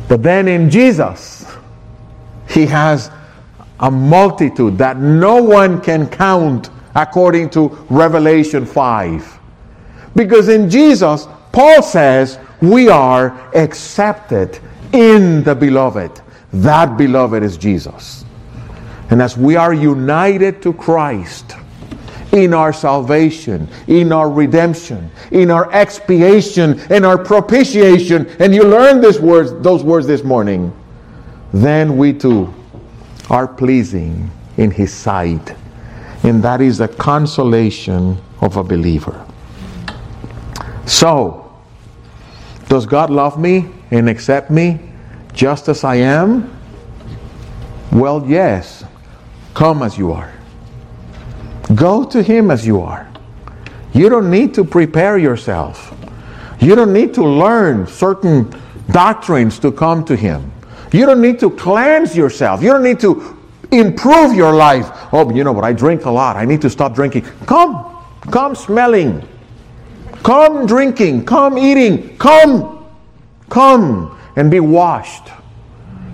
But 0.09 0.23
then 0.23 0.49
in 0.49 0.71
Jesus, 0.71 1.47
he 2.49 2.67
has 2.67 3.11
a 3.81 3.91
multitude 3.91 4.79
that 4.79 4.97
no 4.97 5.43
one 5.43 5.81
can 5.81 6.09
count 6.09 6.71
according 6.95 7.51
to 7.51 7.69
Revelation 7.91 8.67
5. 8.67 9.39
Because 10.17 10.49
in 10.49 10.69
Jesus, 10.69 11.29
Paul 11.53 11.83
says, 11.83 12.39
we 12.61 12.89
are 12.89 13.31
accepted 13.55 14.59
in 14.93 15.45
the 15.45 15.55
beloved. 15.55 16.21
That 16.53 16.97
beloved 16.97 17.43
is 17.43 17.57
Jesus. 17.57 18.25
And 19.11 19.23
as 19.23 19.37
we 19.37 19.57
are 19.57 19.73
united 19.73 20.63
to 20.63 20.73
Christ, 20.73 21.58
in 22.33 22.53
our 22.53 22.73
salvation, 22.73 23.69
in 23.87 24.13
our 24.13 24.31
redemption, 24.31 25.11
in 25.31 25.51
our 25.51 25.73
expiation, 25.73 26.79
in 26.93 27.05
our 27.05 27.17
propitiation, 27.17 28.29
and 28.39 28.55
you 28.55 28.65
learned 28.65 29.03
this 29.03 29.19
words, 29.19 29.53
those 29.63 29.83
words 29.83 30.07
this 30.07 30.23
morning, 30.23 30.73
then 31.53 31.97
we 31.97 32.13
too 32.13 32.53
are 33.31 33.47
pleasing 33.47 34.31
in 34.57 34.71
His 34.71 34.93
sight. 34.93 35.55
And 36.23 36.43
that 36.43 36.61
is 36.61 36.79
the 36.79 36.89
consolation 36.89 38.19
of 38.41 38.57
a 38.57 38.65
believer. 38.65 39.25
So, 40.87 41.45
does 42.69 42.87
God 42.87 43.11
love 43.11 43.39
me 43.39 43.71
and 43.91 44.09
accept 44.09 44.51
me 44.51 44.81
just 45.33 45.69
as 45.69 45.85
I 45.85 45.97
am? 45.97 46.55
Well, 47.93 48.25
yes. 48.27 48.85
Come 49.55 49.83
as 49.83 49.97
you 49.97 50.13
are. 50.13 50.38
Go 51.75 52.05
to 52.05 52.23
Him 52.23 52.51
as 52.51 52.67
you 52.67 52.81
are. 52.81 53.09
You 53.93 54.09
don't 54.09 54.31
need 54.31 54.55
to 54.55 54.65
prepare 54.65 55.19
yourself. 55.19 55.95
You 56.61 56.75
don't 56.75 56.93
need 56.93 57.15
to 57.15 57.23
learn 57.23 57.87
certain 57.87 58.55
doctrines 58.91 59.59
to 59.61 59.71
come 59.71 60.05
to 60.07 60.17
Him. 60.17 60.51
You 60.93 61.07
don't 61.07 61.21
need 61.21 61.39
to 61.41 61.51
cleanse 61.51 62.17
yourself. 62.17 62.63
You 62.63 62.73
don't 62.73 62.83
need 62.83 63.01
to 63.01 63.37
improve 63.71 64.35
your 64.35 64.55
life. 64.55 64.91
Oh, 65.13 65.31
you 65.31 65.45
know 65.45 65.53
what? 65.53 65.65
I 65.65 65.73
drink 65.73 66.05
a 66.07 66.11
lot. 66.11 66.37
I 66.37 66.45
need 66.45 66.63
to 66.63 66.71
stop 66.71 66.95
drinking. 66.95 67.23
Come. 67.47 67.97
Come 68.31 68.55
smelling. 68.55 69.27
Come 70.23 70.67
drinking. 70.67 71.27
Come 71.27 71.59
eating. 71.59 72.17
Come. 72.19 72.87
Come 73.51 74.19
and 74.37 74.51
be 74.51 74.61
washed. 74.61 75.29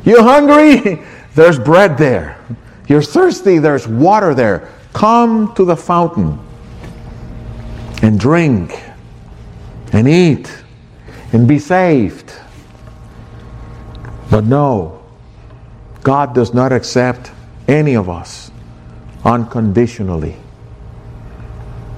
You 0.05 0.23
hungry? 0.23 1.03
There's 1.35 1.59
bread 1.59 1.97
there. 1.99 2.39
You're 2.89 3.03
thirsty? 3.03 3.59
There's 3.59 3.89
water 3.89 4.35
there. 4.35 4.71
Come 4.95 5.55
to 5.57 5.65
the 5.65 5.77
fountain 5.77 6.39
and 8.01 8.19
drink 8.19 8.81
and 9.93 10.09
eat 10.09 10.51
and 11.33 11.47
be 11.47 11.59
saved. 11.59 12.33
But 14.31 14.45
no, 14.45 15.03
God 16.03 16.35
does 16.35 16.55
not 16.55 16.73
accept 16.73 17.33
any 17.69 17.95
of 17.97 18.09
us 18.09 18.51
unconditionally. 19.25 20.37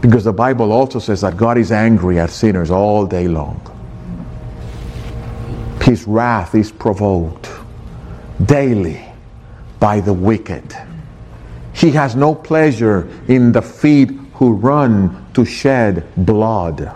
Because 0.01 0.24
the 0.24 0.32
Bible 0.32 0.72
also 0.72 0.99
says 0.99 1.20
that 1.20 1.36
God 1.36 1.59
is 1.59 1.72
angry 1.72 2.18
at 2.18 2.30
sinners 2.30 2.70
all 2.70 3.07
day 3.07 3.28
long. 3.28 3.61
His 5.82 6.07
wrath 6.07 6.55
is 6.55 6.72
provoked 6.72 7.51
daily 8.44 9.05
by 9.80 10.01
the 10.01 10.12
wicked. 10.12 10.76
He 11.77 11.91
has 11.91 12.16
no 12.16 12.35
pleasure 12.35 13.07
in 13.29 13.53
the 13.53 13.61
feet 13.61 14.11
who 14.35 14.55
run 14.55 15.27
to 15.35 15.45
shed 15.45 16.07
blood. 16.16 16.91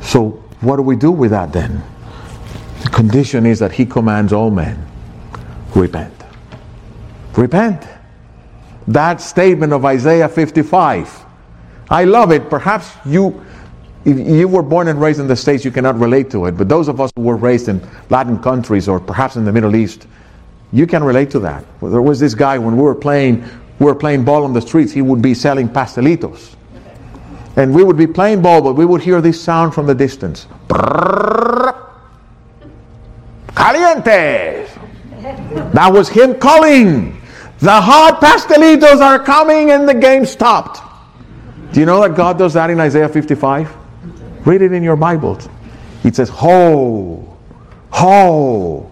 So, 0.00 0.30
what 0.60 0.76
do 0.76 0.82
we 0.82 0.96
do 0.96 1.10
with 1.10 1.32
that 1.32 1.52
then? 1.52 1.82
The 2.82 2.88
condition 2.88 3.44
is 3.44 3.58
that 3.58 3.72
he 3.72 3.84
commands 3.84 4.32
all 4.32 4.50
men 4.50 4.86
repent. 5.74 6.14
Repent. 7.36 7.86
That 8.88 9.20
statement 9.20 9.72
of 9.72 9.84
Isaiah 9.84 10.28
55. 10.28 11.24
I 11.90 12.04
love 12.04 12.32
it. 12.32 12.48
Perhaps 12.50 12.90
you 13.04 13.44
if 14.04 14.18
you 14.18 14.48
were 14.48 14.62
born 14.62 14.88
and 14.88 15.00
raised 15.00 15.20
in 15.20 15.28
the 15.28 15.36
States, 15.36 15.64
you 15.64 15.70
cannot 15.70 15.98
relate 15.98 16.30
to 16.30 16.46
it. 16.46 16.52
But 16.56 16.68
those 16.68 16.88
of 16.88 17.00
us 17.00 17.12
who 17.14 17.22
were 17.22 17.36
raised 17.36 17.68
in 17.68 17.80
Latin 18.10 18.38
countries 18.38 18.88
or 18.88 18.98
perhaps 18.98 19.36
in 19.36 19.44
the 19.44 19.52
Middle 19.52 19.76
East, 19.76 20.08
you 20.72 20.86
can 20.86 21.04
relate 21.04 21.30
to 21.32 21.38
that. 21.40 21.64
There 21.80 22.02
was 22.02 22.18
this 22.18 22.34
guy 22.34 22.58
when 22.58 22.76
we 22.76 22.82
were 22.82 22.94
playing, 22.94 23.44
we 23.78 23.86
were 23.86 23.94
playing 23.94 24.24
ball 24.24 24.44
on 24.44 24.52
the 24.52 24.60
streets. 24.60 24.92
He 24.92 25.02
would 25.02 25.20
be 25.20 25.34
selling 25.34 25.68
pastelitos, 25.68 26.54
and 27.56 27.74
we 27.74 27.84
would 27.84 27.96
be 27.96 28.06
playing 28.06 28.42
ball, 28.42 28.62
but 28.62 28.74
we 28.74 28.84
would 28.84 29.02
hear 29.02 29.20
this 29.20 29.40
sound 29.40 29.74
from 29.74 29.86
the 29.86 29.94
distance. 29.94 30.46
Calientes. 33.54 34.68
That 35.72 35.92
was 35.92 36.08
him 36.08 36.38
calling. 36.38 37.20
The 37.58 37.80
hot 37.80 38.20
pastelitos 38.20 39.00
are 39.00 39.18
coming, 39.18 39.70
and 39.70 39.88
the 39.88 39.94
game 39.94 40.26
stopped. 40.26 40.80
Do 41.72 41.80
you 41.80 41.86
know 41.86 42.02
that 42.02 42.16
God 42.16 42.38
does 42.38 42.54
that 42.54 42.70
in 42.70 42.80
Isaiah 42.80 43.08
55? 43.08 43.72
Read 44.44 44.62
it 44.62 44.72
in 44.72 44.82
your 44.82 44.96
Bibles. 44.96 45.48
It 46.02 46.16
says, 46.16 46.28
Ho, 46.30 47.36
ho. 47.90 48.90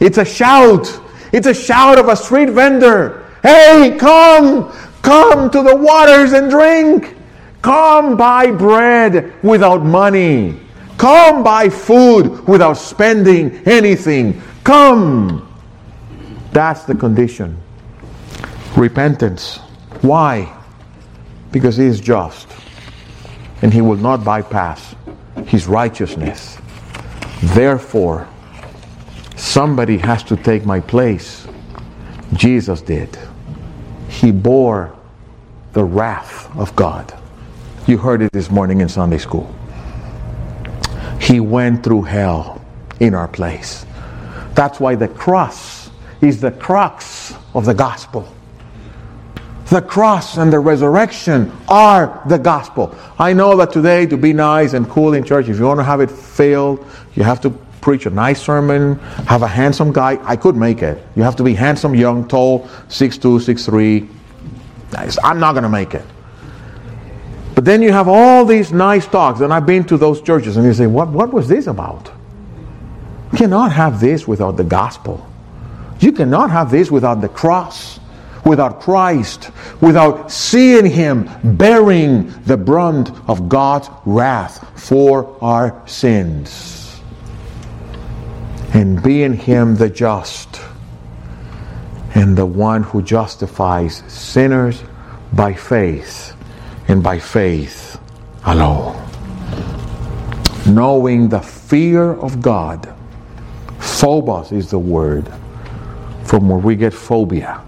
It's 0.00 0.18
a 0.18 0.24
shout. 0.24 1.00
It's 1.32 1.46
a 1.46 1.54
shout 1.54 1.98
of 1.98 2.08
a 2.08 2.16
street 2.16 2.50
vendor. 2.50 3.26
Hey, 3.42 3.96
come, 3.98 4.72
come 5.02 5.50
to 5.50 5.62
the 5.62 5.76
waters 5.76 6.32
and 6.32 6.50
drink. 6.50 7.16
Come 7.62 8.16
buy 8.16 8.50
bread 8.50 9.32
without 9.42 9.84
money. 9.84 10.58
Come 10.96 11.42
buy 11.42 11.68
food 11.68 12.46
without 12.46 12.74
spending 12.74 13.56
anything. 13.66 14.40
Come. 14.64 15.46
That's 16.52 16.84
the 16.84 16.94
condition. 16.94 17.56
Repentance. 18.76 19.58
Why? 20.02 20.54
Because 21.52 21.76
He 21.76 21.84
is 21.84 22.00
just. 22.00 22.48
And 23.62 23.72
He 23.72 23.80
will 23.80 23.96
not 23.96 24.24
bypass 24.24 24.94
His 25.46 25.66
righteousness. 25.66 26.58
Therefore, 27.42 28.28
Somebody 29.40 29.96
has 29.96 30.22
to 30.24 30.36
take 30.36 30.66
my 30.66 30.80
place. 30.80 31.46
Jesus 32.34 32.82
did. 32.82 33.18
He 34.06 34.32
bore 34.32 34.94
the 35.72 35.82
wrath 35.82 36.54
of 36.58 36.76
God. 36.76 37.18
You 37.86 37.96
heard 37.96 38.20
it 38.20 38.32
this 38.32 38.50
morning 38.50 38.82
in 38.82 38.88
Sunday 38.90 39.16
school. 39.16 39.52
He 41.18 41.40
went 41.40 41.82
through 41.82 42.02
hell 42.02 42.62
in 43.00 43.14
our 43.14 43.28
place. 43.28 43.86
That's 44.54 44.78
why 44.78 44.94
the 44.94 45.08
cross 45.08 45.90
is 46.20 46.42
the 46.42 46.50
crux 46.52 47.34
of 47.54 47.64
the 47.64 47.74
gospel. 47.74 48.30
The 49.70 49.80
cross 49.80 50.36
and 50.36 50.52
the 50.52 50.58
resurrection 50.58 51.50
are 51.66 52.22
the 52.26 52.38
gospel. 52.38 52.94
I 53.18 53.32
know 53.32 53.56
that 53.56 53.72
today, 53.72 54.04
to 54.04 54.18
be 54.18 54.34
nice 54.34 54.74
and 54.74 54.86
cool 54.86 55.14
in 55.14 55.24
church, 55.24 55.48
if 55.48 55.58
you 55.58 55.64
want 55.64 55.80
to 55.80 55.84
have 55.84 56.02
it 56.02 56.10
filled, 56.10 56.84
you 57.14 57.22
have 57.22 57.40
to 57.40 57.58
preach 57.80 58.06
a 58.06 58.10
nice 58.10 58.42
sermon, 58.42 58.98
have 59.26 59.42
a 59.42 59.48
handsome 59.48 59.92
guy. 59.92 60.18
I 60.22 60.36
could 60.36 60.56
make 60.56 60.82
it. 60.82 61.02
You 61.16 61.22
have 61.22 61.36
to 61.36 61.42
be 61.42 61.54
handsome, 61.54 61.94
young, 61.94 62.28
tall, 62.28 62.68
6'2, 62.88 64.08
6'3. 64.92 65.18
I'm 65.22 65.40
not 65.40 65.52
going 65.52 65.62
to 65.62 65.68
make 65.68 65.94
it. 65.94 66.04
But 67.54 67.64
then 67.64 67.82
you 67.82 67.92
have 67.92 68.08
all 68.08 68.44
these 68.44 68.72
nice 68.72 69.06
talks, 69.06 69.40
and 69.40 69.52
I've 69.52 69.66
been 69.66 69.84
to 69.84 69.96
those 69.96 70.22
churches, 70.22 70.56
and 70.56 70.64
you 70.64 70.72
say, 70.72 70.86
what, 70.86 71.08
what 71.08 71.32
was 71.32 71.48
this 71.48 71.66
about? 71.66 72.10
You 73.32 73.38
cannot 73.38 73.72
have 73.72 74.00
this 74.00 74.26
without 74.26 74.56
the 74.56 74.64
gospel. 74.64 75.26
You 76.00 76.12
cannot 76.12 76.50
have 76.50 76.70
this 76.70 76.90
without 76.90 77.20
the 77.20 77.28
cross, 77.28 78.00
without 78.44 78.80
Christ, 78.80 79.50
without 79.80 80.32
seeing 80.32 80.86
Him 80.86 81.28
bearing 81.44 82.32
the 82.44 82.56
brunt 82.56 83.10
of 83.28 83.48
God's 83.48 83.90
wrath 84.06 84.80
for 84.80 85.36
our 85.42 85.86
sins. 85.86 86.79
And 88.80 89.02
be 89.02 89.24
in 89.24 89.34
him 89.34 89.76
the 89.76 89.90
just 89.90 90.62
and 92.14 92.34
the 92.34 92.46
one 92.46 92.82
who 92.82 93.02
justifies 93.02 94.02
sinners 94.08 94.82
by 95.34 95.52
faith 95.52 96.34
and 96.88 97.02
by 97.02 97.18
faith 97.18 98.00
alone. 98.46 98.96
Knowing 100.66 101.28
the 101.28 101.40
fear 101.40 102.14
of 102.14 102.40
God. 102.40 102.90
Phobos 103.78 104.50
is 104.50 104.70
the 104.70 104.78
word 104.78 105.30
from 106.24 106.48
where 106.48 106.58
we 106.58 106.74
get 106.74 106.94
phobia. 106.94 107.60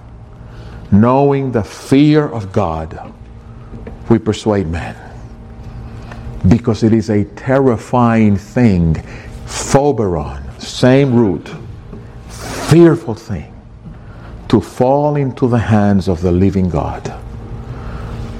Knowing 0.90 1.52
the 1.52 1.62
fear 1.62 2.26
of 2.26 2.52
God, 2.52 3.12
we 4.08 4.18
persuade 4.18 4.66
men. 4.66 4.96
Because 6.48 6.82
it 6.82 6.94
is 6.94 7.10
a 7.10 7.24
terrifying 7.36 8.38
thing. 8.38 8.94
Phoberon, 9.44 10.41
same 10.66 11.14
root, 11.14 11.50
fearful 12.28 13.14
thing 13.14 13.52
to 14.48 14.60
fall 14.60 15.16
into 15.16 15.48
the 15.48 15.58
hands 15.58 16.08
of 16.08 16.20
the 16.20 16.32
living 16.32 16.68
God. 16.68 17.02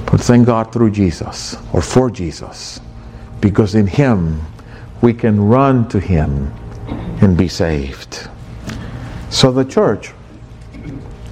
But 0.07 0.21
thank 0.21 0.47
God 0.47 0.73
through 0.73 0.91
Jesus 0.91 1.57
or 1.73 1.81
for 1.81 2.11
Jesus, 2.11 2.81
because 3.41 3.75
in 3.75 3.87
Him 3.87 4.41
we 5.01 5.15
can 5.15 5.41
run 5.41 5.89
to 5.89 5.99
Him 5.99 6.53
and 7.23 7.37
be 7.37 7.49
saved. 7.49 8.29
So 9.31 9.51
the 9.51 9.65
church 9.65 10.13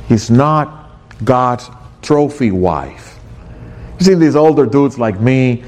is 0.09 0.31
not 0.31 0.91
God's 1.25 1.69
trophy 2.01 2.51
wife. 2.51 3.19
You 3.99 4.07
see 4.07 4.15
these 4.15 4.35
older 4.35 4.65
dudes 4.65 4.99
like 4.99 5.21
me, 5.21 5.63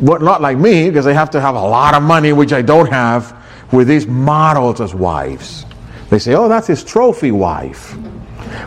well, 0.00 0.18
not 0.20 0.40
like 0.40 0.56
me, 0.56 0.88
because 0.88 1.04
they 1.04 1.12
have 1.12 1.30
to 1.30 1.40
have 1.40 1.54
a 1.54 1.60
lot 1.60 1.94
of 1.94 2.02
money, 2.02 2.32
which 2.32 2.54
I 2.54 2.62
don't 2.62 2.90
have, 2.90 3.43
with 3.74 3.88
these 3.88 4.06
models 4.06 4.80
as 4.80 4.94
wives. 4.94 5.66
They 6.08 6.18
say, 6.20 6.34
oh, 6.34 6.48
that's 6.48 6.68
his 6.68 6.84
trophy 6.84 7.32
wife. 7.32 7.96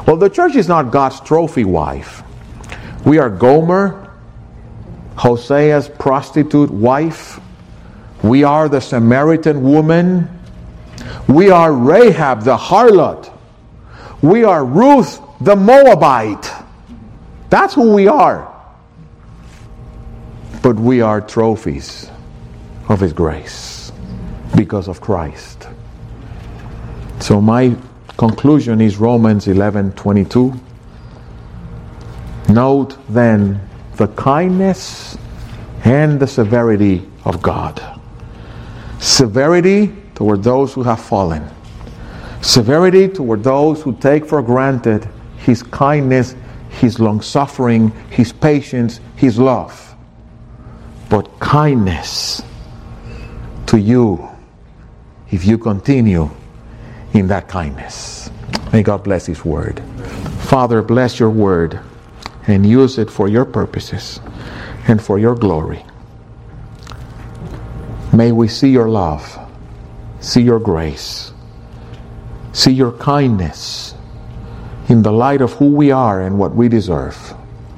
Well, 0.06 0.18
the 0.18 0.30
church 0.30 0.56
is 0.56 0.68
not 0.68 0.92
God's 0.92 1.22
trophy 1.22 1.64
wife. 1.64 2.24
We 3.06 3.18
are 3.18 3.30
Gomer, 3.30 4.14
Hosea's 5.16 5.88
prostitute 5.88 6.70
wife. 6.70 7.40
We 8.22 8.44
are 8.44 8.68
the 8.68 8.82
Samaritan 8.82 9.64
woman. 9.64 10.30
We 11.28 11.52
are 11.52 11.72
Rahab 11.72 12.44
the 12.44 12.58
harlot. 12.58 13.32
We 14.22 14.44
are 14.44 14.66
Ruth 14.66 15.22
the 15.40 15.56
Moabite. 15.56 16.52
That's 17.50 17.76
who 17.76 17.94
we 17.94 18.08
are. 18.08 18.54
But 20.62 20.76
we 20.76 21.02
are 21.02 21.22
trophies 21.22 22.10
of 22.90 23.00
His 23.00 23.14
grace 23.14 23.77
because 24.58 24.90
of 24.90 25.00
Christ. 25.00 25.70
So, 27.20 27.40
my 27.40 27.76
conclusion 28.18 28.82
is 28.82 28.98
Romans 28.98 29.48
11 29.48 29.94
22. 29.94 30.54
Note 32.50 32.98
then 33.08 33.62
the 33.96 34.08
kindness 34.10 35.18
and 35.86 36.20
the 36.20 36.28
severity 36.28 37.08
of 37.24 37.42
God. 37.42 37.82
Severity 39.00 39.94
toward 40.16 40.44
those 40.44 40.74
who 40.74 40.84
have 40.84 41.00
fallen, 41.00 41.48
severity 42.42 43.08
toward 43.08 43.44
those 43.44 43.82
who 43.82 43.96
take 43.98 44.26
for 44.26 44.42
granted 44.42 45.08
His 45.38 45.62
kindness, 45.62 46.36
His 46.70 47.00
long 47.00 47.22
suffering, 47.22 47.92
His 48.10 48.34
patience, 48.34 49.00
His 49.16 49.38
love. 49.38 49.96
But 51.10 51.40
kindness 51.40 52.42
to 53.68 53.78
you 53.78 54.37
if 55.32 55.46
you 55.46 55.58
continue 55.58 56.30
in 57.14 57.28
that 57.28 57.48
kindness. 57.48 58.30
May 58.72 58.84
God 58.84 59.04
bless 59.04 59.26
His 59.26 59.44
word. 59.44 59.82
Father, 60.40 60.82
bless 60.82 61.20
your 61.20 61.30
word 61.30 61.80
and 62.48 62.66
use 62.66 62.98
it 62.98 63.10
for 63.10 63.28
your 63.28 63.46
purposes 63.46 64.20
and 64.88 65.02
for 65.02 65.20
your 65.20 65.36
glory. 65.36 65.84
May 68.14 68.32
we 68.32 68.48
see 68.48 68.70
your 68.70 68.90
love, 68.90 69.38
see 70.22 70.42
your 70.42 70.60
grace, 70.60 71.34
see 72.54 72.72
your 72.72 72.94
kindness 72.94 73.94
in 74.88 75.02
the 75.02 75.12
light 75.12 75.42
of 75.42 75.52
who 75.54 75.72
we 75.72 75.92
are 75.92 76.22
and 76.22 76.40
what 76.40 76.56
we 76.56 76.70
deserve, 76.70 77.34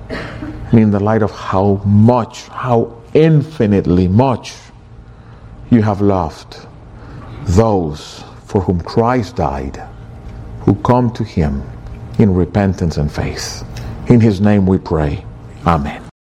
and 0.09 0.79
in 0.79 0.91
the 0.91 0.99
light 0.99 1.23
of 1.23 1.31
how 1.31 1.81
much, 1.83 2.47
how 2.49 2.95
infinitely 3.15 4.07
much 4.07 4.53
you 5.71 5.81
have 5.81 6.01
loved 6.01 6.67
those 7.55 8.23
for 8.45 8.61
whom 8.61 8.81
Christ 8.81 9.35
died, 9.35 9.81
who 10.61 10.75
come 10.75 11.11
to 11.13 11.23
him 11.23 11.63
in 12.17 12.33
repentance 12.33 12.97
and 12.97 13.11
faith. 13.11 13.63
In 14.07 14.19
his 14.19 14.41
name 14.41 14.65
we 14.65 14.77
pray. 14.77 15.25
Amen. 15.65 16.09